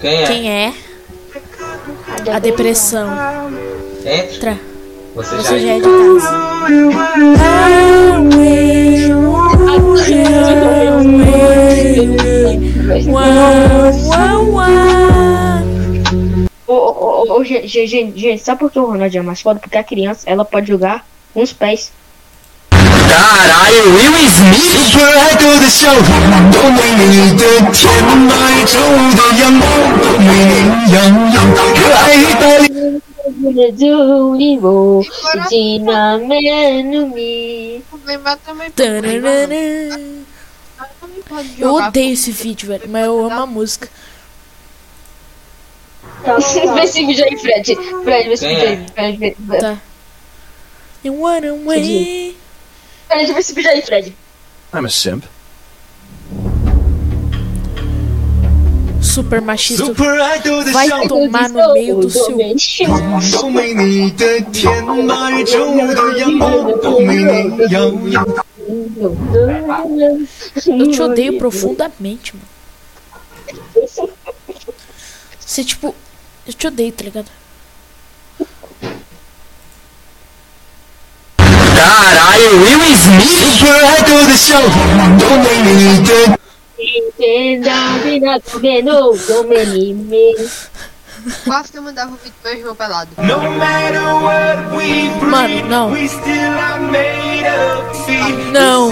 [0.00, 0.72] Quem é?
[2.32, 3.08] A depressão.
[4.04, 4.58] Entra.
[5.14, 6.46] Você, Você já, é de casa.
[13.08, 15.75] Uau, uau, uau.
[16.66, 17.44] Ô, ô, ô,
[18.38, 19.60] sabe por que o Ronaldinho é mais foda?
[19.60, 21.92] Porque a criança, ela pode jogar com os pés.
[22.70, 24.76] Caralho, Will Smith!
[41.58, 43.88] Eu odeio esse vídeo, velho, mas eu amo a música.
[46.25, 47.75] Vê esse vídeo aí, Fred.
[48.03, 48.69] Fred, vê esse Quem vídeo é?
[48.69, 48.85] aí.
[48.93, 49.57] Fred, vê, vê.
[49.57, 49.77] Tá.
[51.03, 52.35] You wanna win.
[53.07, 54.15] Fred, vê esse vídeo aí, Fred.
[54.73, 55.23] I'm a simp.
[59.01, 59.83] Super machista.
[59.85, 62.37] Super idol 的 Vai 笑， tomar no meio do seu.
[63.31, 68.23] 都没你的天马宇宙的阳光，都没你耀眼。
[70.65, 72.47] Eu te odeio profundamente, mano.
[75.39, 75.93] Você, tipo.
[76.46, 77.26] eu te odeio, tá ligado?
[81.36, 83.56] Caralho, Will Smith?
[91.44, 93.10] Quase que eu mandava o vídeo do é meu irmão pelado.
[95.22, 95.90] Mano, não.
[98.52, 98.90] Não.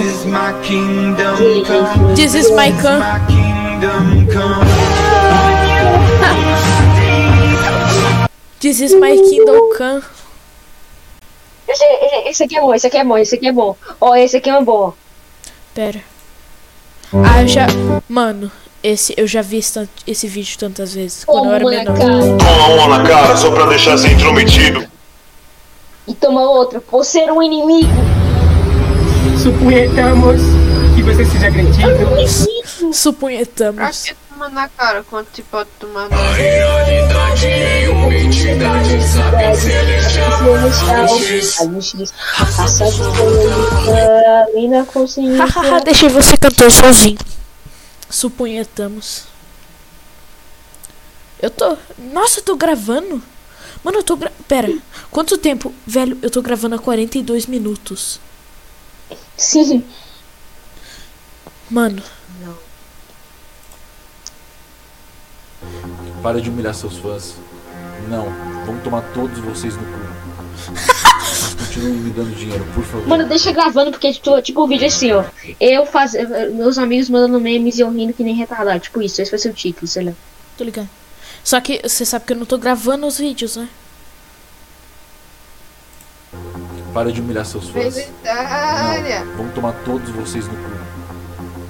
[2.15, 2.71] This is my
[3.27, 4.65] kingdom come.
[8.65, 10.01] This is my Kindle Can.
[11.67, 13.77] Esse, esse, esse aqui é bom, esse aqui é bom, esse aqui é bom.
[14.01, 14.91] Ó, esse aqui é um bom.
[15.75, 16.01] Pera.
[17.13, 17.67] Ah, eu já.
[18.09, 18.51] Mano,
[18.81, 21.23] esse, eu já vi esse, esse vídeo tantas vezes.
[21.25, 22.37] Quando eu era Toma menor.
[22.39, 24.83] Toma uma na cara só pra deixar ser intrometido.
[26.07, 27.93] E toma outra, por ser um inimigo.
[29.43, 30.41] Suponhamos
[30.95, 32.91] que você seja agredido.
[32.91, 34.15] Supunhetamos.
[34.35, 36.17] Tomar na cara quando se pode tomar na
[45.37, 47.17] Hahaha, deixei você cantar sozinho.
[48.09, 49.23] Supunhetamos.
[51.41, 51.77] Eu tô.
[51.97, 53.23] Nossa, eu tô gravando.
[53.81, 54.33] Mano, eu tô gra...
[54.49, 54.69] Pera,
[55.09, 55.73] quanto tempo?
[55.87, 58.19] Velho, eu tô gravando há 42 minutos.
[59.37, 59.81] Sim.
[61.69, 62.03] Mano,
[66.21, 67.35] Para de humilhar seus fãs.
[68.09, 68.27] Não,
[68.65, 70.05] vamos tomar todos vocês no cu.
[70.75, 73.07] Mas continuem me dando dinheiro, por favor.
[73.07, 75.23] Mano, deixa gravando, porque tipo, tipo o vídeo assim, ó.
[75.59, 76.13] Eu faz...
[76.53, 78.79] Meus amigos mandando memes e eu rindo que nem retardado.
[78.79, 80.13] Tipo isso, esse vai ser o título, sei lá.
[80.57, 80.89] tô ligado.
[81.43, 83.69] Só que você sabe que eu não tô gravando os vídeos, né?
[86.93, 87.95] Para de humilhar seus fãs.
[88.23, 90.69] Não, vamos tomar todos vocês no cu.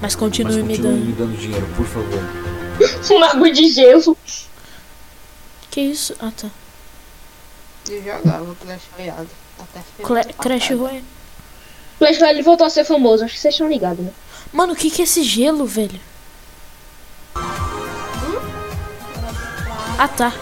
[0.00, 1.06] Mas continue me continuem dando.
[1.06, 2.45] me dando dinheiro, por favor.
[3.10, 4.16] Um água de gelo.
[5.70, 6.14] Que isso?
[6.18, 6.48] Ah, tá.
[7.88, 9.28] Eu jogava Clash Royale.
[9.58, 11.04] Até Cla Crash Royale.
[11.98, 14.12] Clash Royale voltou a ser famoso, acho que vocês estão ligados, né?
[14.52, 16.00] Mano, o que que é esse gelo, velho?
[19.98, 20.32] Ah, tá.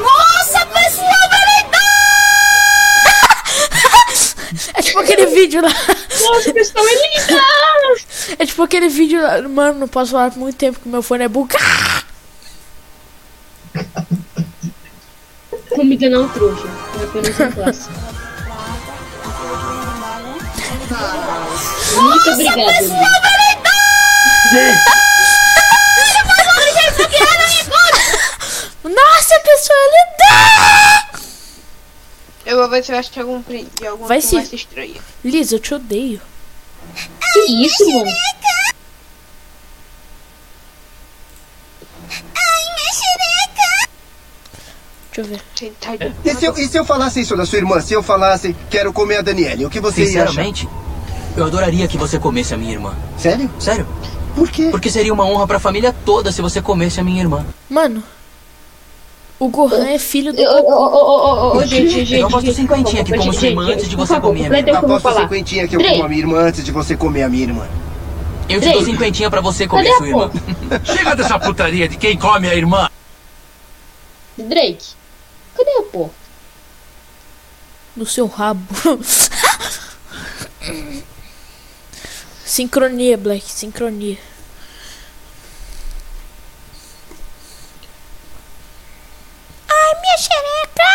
[0.00, 1.08] Nossa, pessoal,
[4.74, 5.70] É tipo aquele vídeo lá.
[6.24, 7.42] Nossa, pessoal, é linda!
[8.38, 9.20] É tipo aquele vídeo.
[9.50, 11.64] Mano, não posso falar por muito tempo que meu fone é bugado.
[15.70, 16.68] Comigo não, trouxa.
[17.00, 17.88] É apenas um classe.
[21.94, 22.88] Muito obrigado.
[28.84, 30.63] Nossa, pessoal, linda!
[32.46, 35.00] Eu vou ver se eu acho algum de alguma Vai se- estranha.
[35.24, 36.20] Liz, eu te odeio.
[37.32, 38.10] Que isso, mano?
[45.14, 45.40] Deixa eu ver.
[45.54, 47.80] Tentar E se, eu, e se eu falasse isso da sua irmã?
[47.80, 50.26] Se eu falasse, quero comer a Daniele, o que você ia achar?
[50.28, 50.68] Sinceramente,
[51.36, 52.94] eu adoraria que você comesse a minha irmã.
[53.16, 53.50] Sério?
[53.60, 53.86] Sério?
[54.34, 54.68] Por quê?
[54.70, 57.46] Porque seria uma honra pra família toda se você comesse a minha irmã.
[57.70, 58.02] Mano,
[59.38, 60.72] o Gohan é filho do Ô, ô, Goku.
[60.72, 63.88] ô, ô, ô, gente, gente, Eu aposto gente, cinquentinha que por como sua irmã antes
[63.88, 65.20] de você comer a minha que eu falar.
[65.22, 67.68] cinquentinha que eu como a minha irmã antes de você comer a minha irmã.
[68.48, 70.30] Eu te dou cinquentinha pra você comer Cadê sua irmã.
[70.84, 72.88] Chega dessa putaria de quem come a irmã.
[74.36, 74.86] Drake,
[75.56, 76.10] cadê a porra?
[77.96, 78.62] No seu rabo.
[82.44, 84.18] sincronia, Black, sincronia.
[89.68, 90.90] Ai, minha xereca!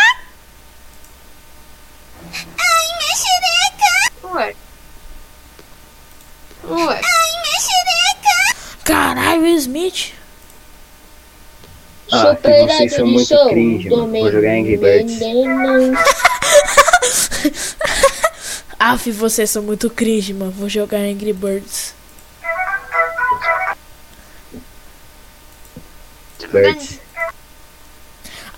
[2.57, 3.93] Ai, minha xereca!
[4.23, 4.55] Ué.
[6.63, 7.01] Ué.
[7.03, 8.39] Ai, minha xereca!
[8.85, 10.13] Caralho, Smith.
[12.11, 14.07] Ah, que vocês são muito cringe, mano.
[14.07, 15.19] Vou jogar Angry Birds.
[18.79, 20.51] Aff, vocês são muito cringe, mano.
[20.51, 21.93] Vou jogar Angry Birds.
[26.51, 27.08] Birds.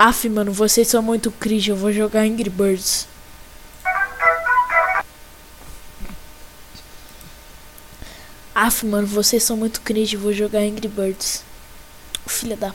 [0.04, 1.70] Aff, mano, vocês são muito cringe.
[1.70, 3.08] Eu vou jogar Angry Birds.
[8.56, 11.44] Aff, mano, vocês são muito cringe, vou jogar Angry Birds.
[12.26, 12.74] Filha da.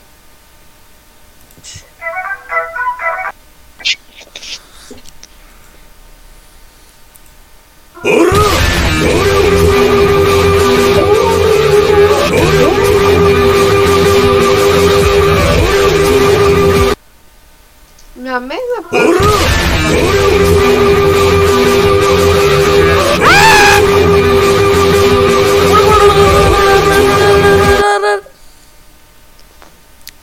[18.37, 18.83] Na mesma.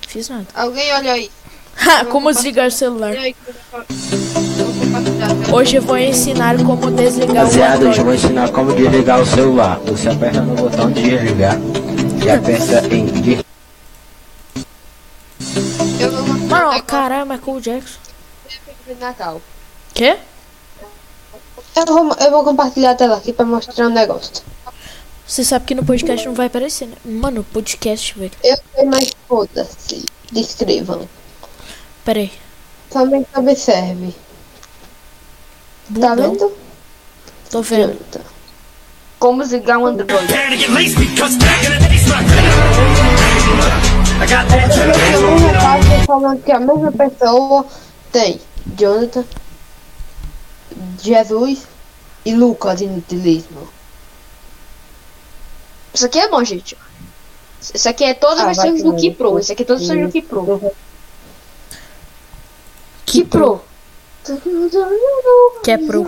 [0.07, 0.47] Fiz nada.
[0.55, 1.29] Alguém olha aí.
[1.77, 3.15] Ha, como desligar o celular.
[3.73, 3.85] Vou
[4.79, 5.53] compartilhar.
[5.53, 9.27] Hoje eu vou ensinar como desligar o Rapaziada, hoje eu vou ensinar como desligar o
[9.27, 9.81] celular.
[9.87, 11.59] Você aperta no botão de desligar
[12.25, 13.44] e aperta em
[16.01, 17.99] Eu vou Mano, ó, caralho, Michael Jackson.
[18.87, 19.41] de Natal.
[19.95, 20.17] Quê?
[21.77, 24.43] Eu vou, eu vou compartilhar a tela aqui pra mostrar um negócio.
[25.27, 26.97] Você sabe que no podcast não vai aparecer, né?
[27.05, 28.31] Mano, podcast, velho.
[28.43, 30.05] Eu sei, mas foda-se.
[30.31, 31.09] Descrevam.
[32.05, 32.33] Pera aí.
[32.93, 34.15] Somente observe.
[35.99, 36.17] Tá Bundão.
[36.17, 36.53] vendo?
[37.51, 38.21] Tô vendo.
[39.19, 40.27] Como desligar um Android.
[44.15, 47.67] Um recado falando que a mesma pessoa
[48.13, 48.41] tem
[48.77, 49.25] Jonathan,
[51.03, 51.67] Jesus
[52.25, 53.69] e Lucas inutilismo.
[55.93, 56.77] Isso aqui é bom, gente.
[57.73, 59.39] Isso aqui é todas Ah, as vai versões do que Ki Pro.
[59.39, 60.73] Isso aqui é todas as versões do Ki Pro.
[63.07, 63.61] Que pro.
[65.63, 66.07] Que é pro.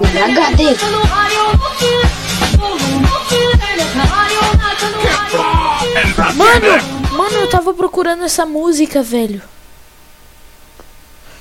[0.00, 0.76] Em HD.
[6.34, 9.42] Mano, mano, eu tava procurando essa música, velho.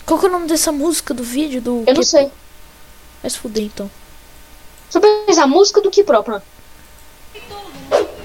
[0.06, 1.62] Qual que é o nome dessa música do vídeo?
[1.62, 2.32] Do Eu não sei.
[3.22, 3.89] Vai se fuder então.
[4.89, 6.43] Só pensa a música do Ki Pro, pronto.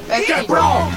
[0.08, 0.90] É pro.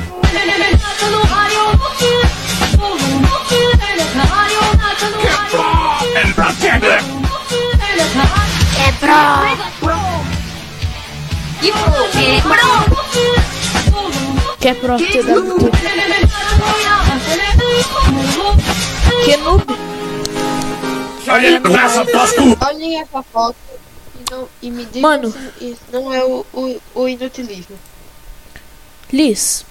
[11.61, 12.09] Ki Pro.
[12.11, 12.92] Que é pro
[14.63, 15.03] TWT.
[19.25, 19.63] Que noob.
[22.65, 23.57] Olhem essa foto
[24.15, 25.31] e, não, e me digam Mano.
[25.31, 27.77] se isso não é o, o, o inutilismo.
[29.11, 29.65] Liz.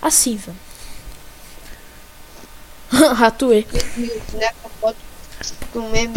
[0.00, 0.56] Assim, velho.
[3.14, 3.66] Ratuê.
[5.72, 6.14] Do meme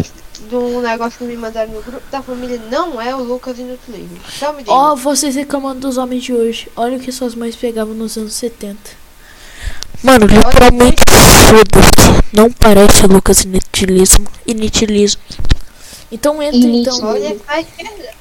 [0.48, 4.18] de um negócio que me mandaram no grupo da família não é o Lucas inutilismo.
[4.36, 4.72] Então me diga.
[4.72, 6.68] Ó, vocês reclamando dos homens de hoje.
[6.76, 8.78] Olha o que suas mães pegavam nos anos 70.
[10.02, 11.04] Mano, literalmente
[11.48, 12.22] foda-se.
[12.32, 14.26] Não parece Lucas inutilismo.
[14.46, 15.22] Inutilismo.
[16.10, 17.04] Então entra então.
[17.04, 18.14] Olha pra esquerda.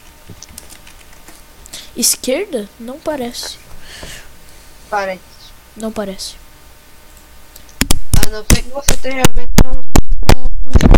[1.96, 2.70] Esquerda?
[2.80, 3.58] Não parece.
[4.90, 5.22] Parece.
[5.76, 6.36] Não parece.
[8.26, 10.91] A não ser que você esteja vendo um, um, um,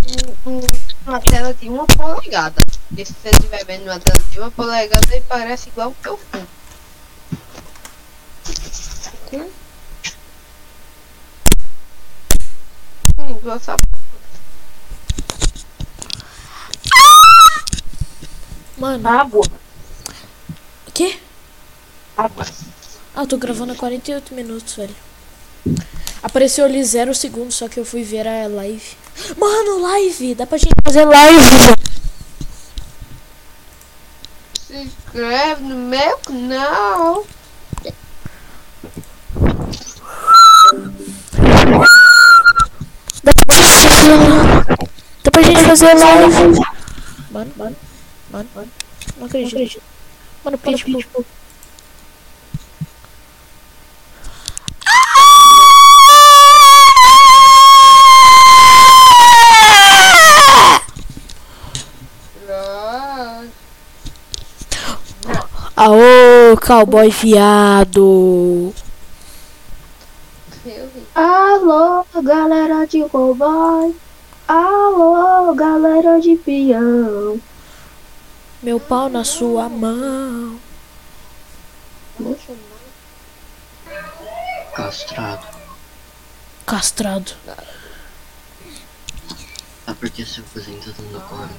[1.06, 2.62] uma tela de uma polegada.
[2.88, 6.08] Porque se você estiver vendo uma tela de uma polegada, ele parece igual o que
[6.08, 6.44] eu fui.
[13.18, 13.76] Hum, igual essa
[18.78, 19.08] Mano.
[19.08, 19.46] Água.
[20.88, 21.18] O quê?
[22.18, 22.46] Água.
[23.16, 24.96] Ah, eu tô gravando há 48 minutos, velho.
[26.22, 29.03] Apareceu ali 0 segundos, só que eu fui ver a live.
[29.38, 30.36] Mano, live!
[30.36, 31.76] Dá pra gente fazer live.
[34.68, 37.26] Se inscreve no meu canal.
[45.24, 46.60] Dá pra gente fazer live.
[47.32, 47.76] Mano, mano,
[48.32, 48.72] mano, mano.
[49.18, 49.82] Não acredito.
[50.44, 51.04] Mano, Pitbull.
[65.76, 68.72] Aô, cowboy viado.
[71.16, 73.96] Alô, galera de cowboy.
[74.48, 77.42] Alô, galera de peão.
[78.62, 80.60] Meu pau na sua mão.
[84.76, 85.48] Castrado.
[86.68, 87.32] Castrado.
[89.88, 91.50] Ah, porque seu cozinho tá dando cor.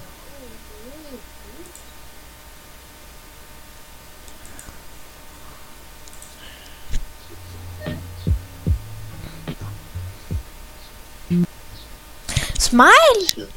[12.64, 13.48] Smile?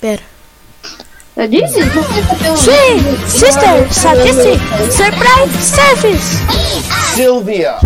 [0.00, 0.22] Pera.
[1.36, 1.84] É da Disney?
[2.56, 4.22] Sim, sister, sabe
[4.90, 6.36] Surprise service.
[7.14, 7.78] Sylvia.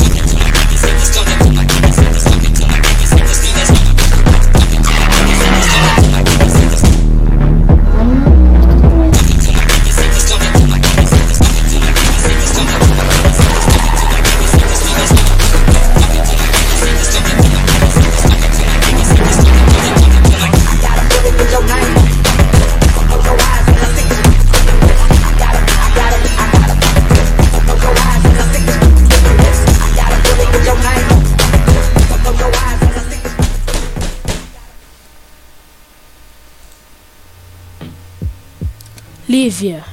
[39.28, 39.84] Lívia.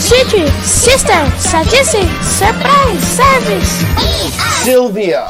[0.00, 3.84] City, sister, Sadice, surprise service.
[4.64, 5.28] Sylvia.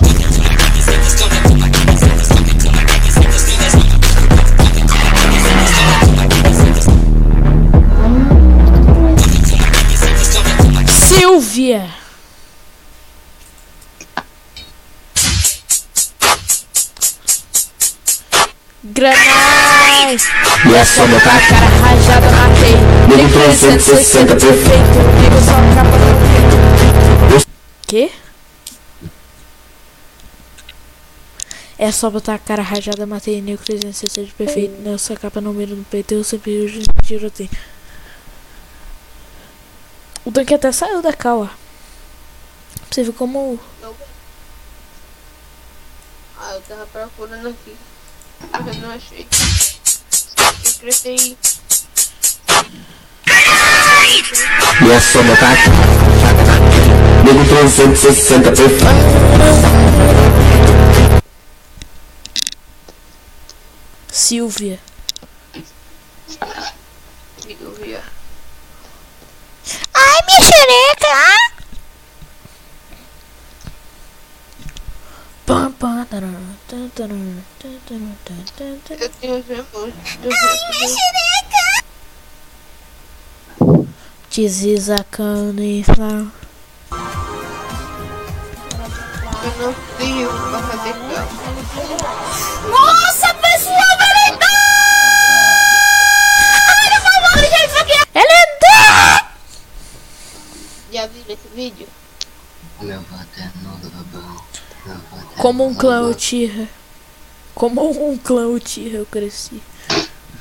[10.89, 11.87] Silvia.
[20.01, 22.77] E é só botar Cara rajada, matei.
[23.17, 24.99] Ligue 360 perfeito.
[25.21, 25.61] Liga só a
[27.33, 27.49] peito.
[27.87, 28.13] Quê?
[31.77, 34.81] É só botar a cara rajada, matei Nico 360 de perfeito.
[34.83, 37.51] Nessa capa no miro no peito, eu sempre uso tiroteio.
[40.25, 41.47] O tanque até saiu da cal, ó.
[41.47, 41.57] Pra
[42.91, 43.59] você ver como.
[46.39, 47.77] Ah, eu tava procurando aqui.
[48.53, 49.27] Mas eu não achei.
[50.79, 51.37] Secretei.
[54.81, 55.57] E é só botar
[57.25, 58.79] Ligue 360 perfeito
[64.13, 64.79] Silvia.
[67.41, 68.03] Silvia.
[69.95, 71.17] Ai, minha xereca!
[75.45, 76.07] Pam, pam,
[76.71, 77.43] Eu tenho
[79.73, 79.89] os.
[80.21, 81.85] Ai, minha xereca!
[84.31, 86.31] This a candy flower.
[89.43, 91.27] Eu não tenho pra fazer cama.
[92.69, 94.49] Nossa, pessoal, vai lembrar!
[96.69, 97.31] Olha, vamos
[97.65, 97.97] isso aqui!
[98.15, 98.77] É lenda!
[100.93, 101.89] Já viu esse vídeo?
[102.81, 102.85] É
[103.63, 104.48] nulo, babão.
[105.37, 106.69] Como um clã Uchiha.
[107.55, 109.63] Como um clã Uchiha eu cresci.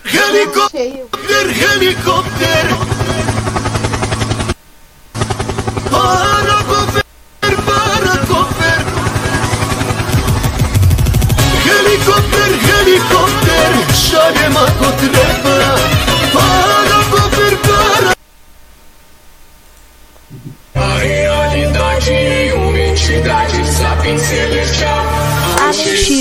[0.06, 1.10] Helicóptero,
[1.74, 2.78] helicóptero.
[5.92, 7.06] Para comer,
[7.66, 8.80] para comer.
[11.66, 13.80] Helicóptero, helicóptero.
[13.94, 14.86] Šalje ako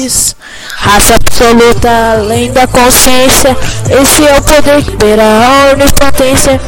[0.06, 0.36] AX.
[0.76, 3.56] Raça absoluta, além da consciência.
[3.90, 6.60] Esse é o poder que beira a onipotência.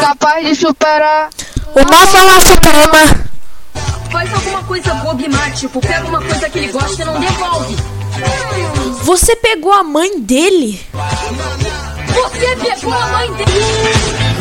[0.00, 1.30] Capaz de superar.
[1.74, 3.28] O mal fala suprema.
[4.10, 7.20] Faz alguma coisa boba e má, tipo, pega uma coisa que ele gosta e não
[7.20, 7.76] devolve.
[9.04, 10.80] Você pegou a mãe dele?
[12.14, 13.48] Você pegou a mãe dele.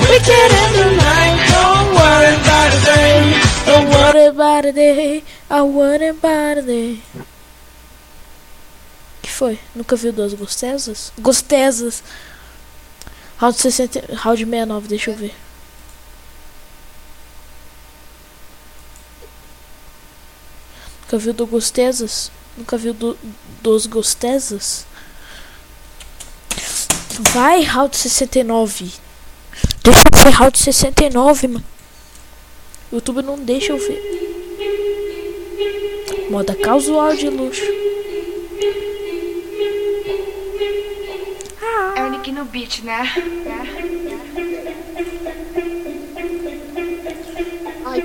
[0.09, 3.41] We can end the night, don't worry about a day.
[3.65, 6.99] Don't worry about a day, I worry about a day.
[9.38, 9.59] Foi?
[9.75, 11.13] Nunca viu duas gostesas?
[11.19, 12.03] Gostesas.
[13.38, 15.35] Round 60, round 69, deixa eu ver.
[21.03, 22.31] Nunca viu do gostesas?
[22.57, 23.15] Nunca viu do,
[23.61, 24.88] dos gostesas?
[27.19, 28.91] Vai, round 69.
[29.83, 31.65] Deixa eu ver round 69, mano.
[32.91, 34.01] O YouTube não deixa eu ver.
[36.31, 37.77] Moda casual de luxo.
[42.28, 43.09] Nick no beat, né?
[47.86, 48.03] Ai.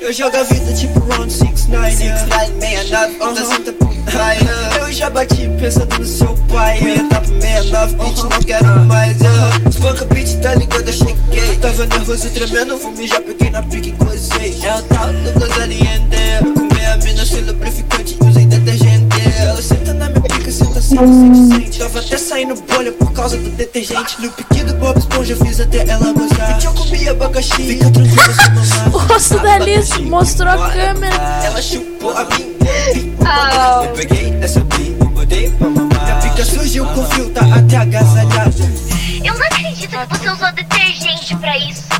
[0.00, 4.38] Eu jogo a vida tipo round 6-9 69, onda senta pro pai
[4.80, 9.68] Eu já bati pensando no seu pai dar pro 69, bitch, não quero mais uh.
[9.68, 11.56] Espanca bitch, tá ligado, eu cheguei.
[11.60, 14.58] Tava nervoso, tremendo, fumi, já peguei na pique e gozei.
[14.64, 16.01] É o tal do gozaliente
[21.92, 24.18] Tava até saindo bolha por causa do detergente.
[24.18, 26.54] No pique do Bob Esponja eu fiz até ela gozar.
[26.54, 28.24] Vi que eu comi abacaxi, fica tranquila
[28.94, 31.14] O rosto da Alice mostrou a câmera.
[31.44, 34.96] Ela chupou a minha Eu peguei essa bi
[35.38, 36.02] e pra mamar.
[36.02, 38.54] Minha pica surgiu com fio, tá até agasalhada
[39.22, 41.91] Eu não acredito que você usou detergente pra isso.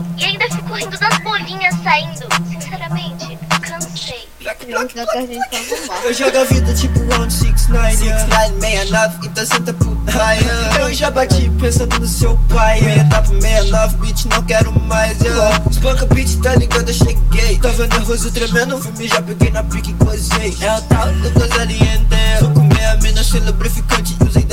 [6.04, 10.40] Eu jogo a vida tipo round 69 69, então senta pro raia
[10.80, 15.20] Eu já bati pensando no seu pai Meia tá pro 69, bitch, não quero mais
[15.20, 15.60] yeah.
[15.68, 17.58] Espanca bitch, tá ligado, eu cheguei.
[17.58, 20.56] Tava nervoso, tremendo, filme, já peguei na pique e gozei.
[20.60, 24.44] É o tal do cosaliente Vou comer a mina sem lubrificante, usei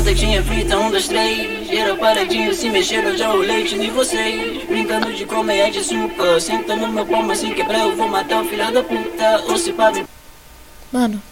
[0.00, 5.12] Batatinha frita, um, dois, três Gira paradinho, se mexeram já o leite de vocês Brincando
[5.12, 8.46] de comer é de açúcar Senta no meu palmo, assim quebrar eu vou matar o
[8.46, 9.92] filho da puta Ou se pá,
[10.90, 11.22] Mano,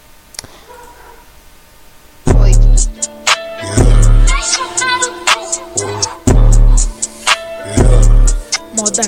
[8.77, 9.03] moda.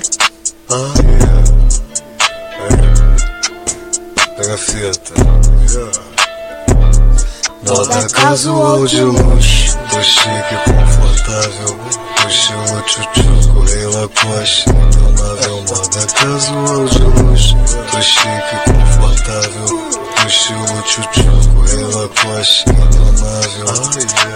[0.69, 1.41] Ah, yeah.
[4.27, 4.35] É.
[4.35, 5.13] Pega a fita.
[5.71, 6.20] Yeah.
[7.63, 11.77] Moda casual de luxo, do chique confortável,
[12.17, 15.57] do estilo tchutchuco, rei Lacoste, indomável.
[15.69, 23.67] Moda casual de luxo, do chique confortável, do estilo tchutchuco, rei Lacoste, indomável.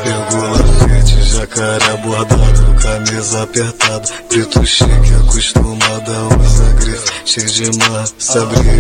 [0.04, 6.14] Pegou lafete, jacaré bordado, camisa apertada, preto chique, acostumada,
[6.44, 8.76] usa grife, cheio de massa, brilho.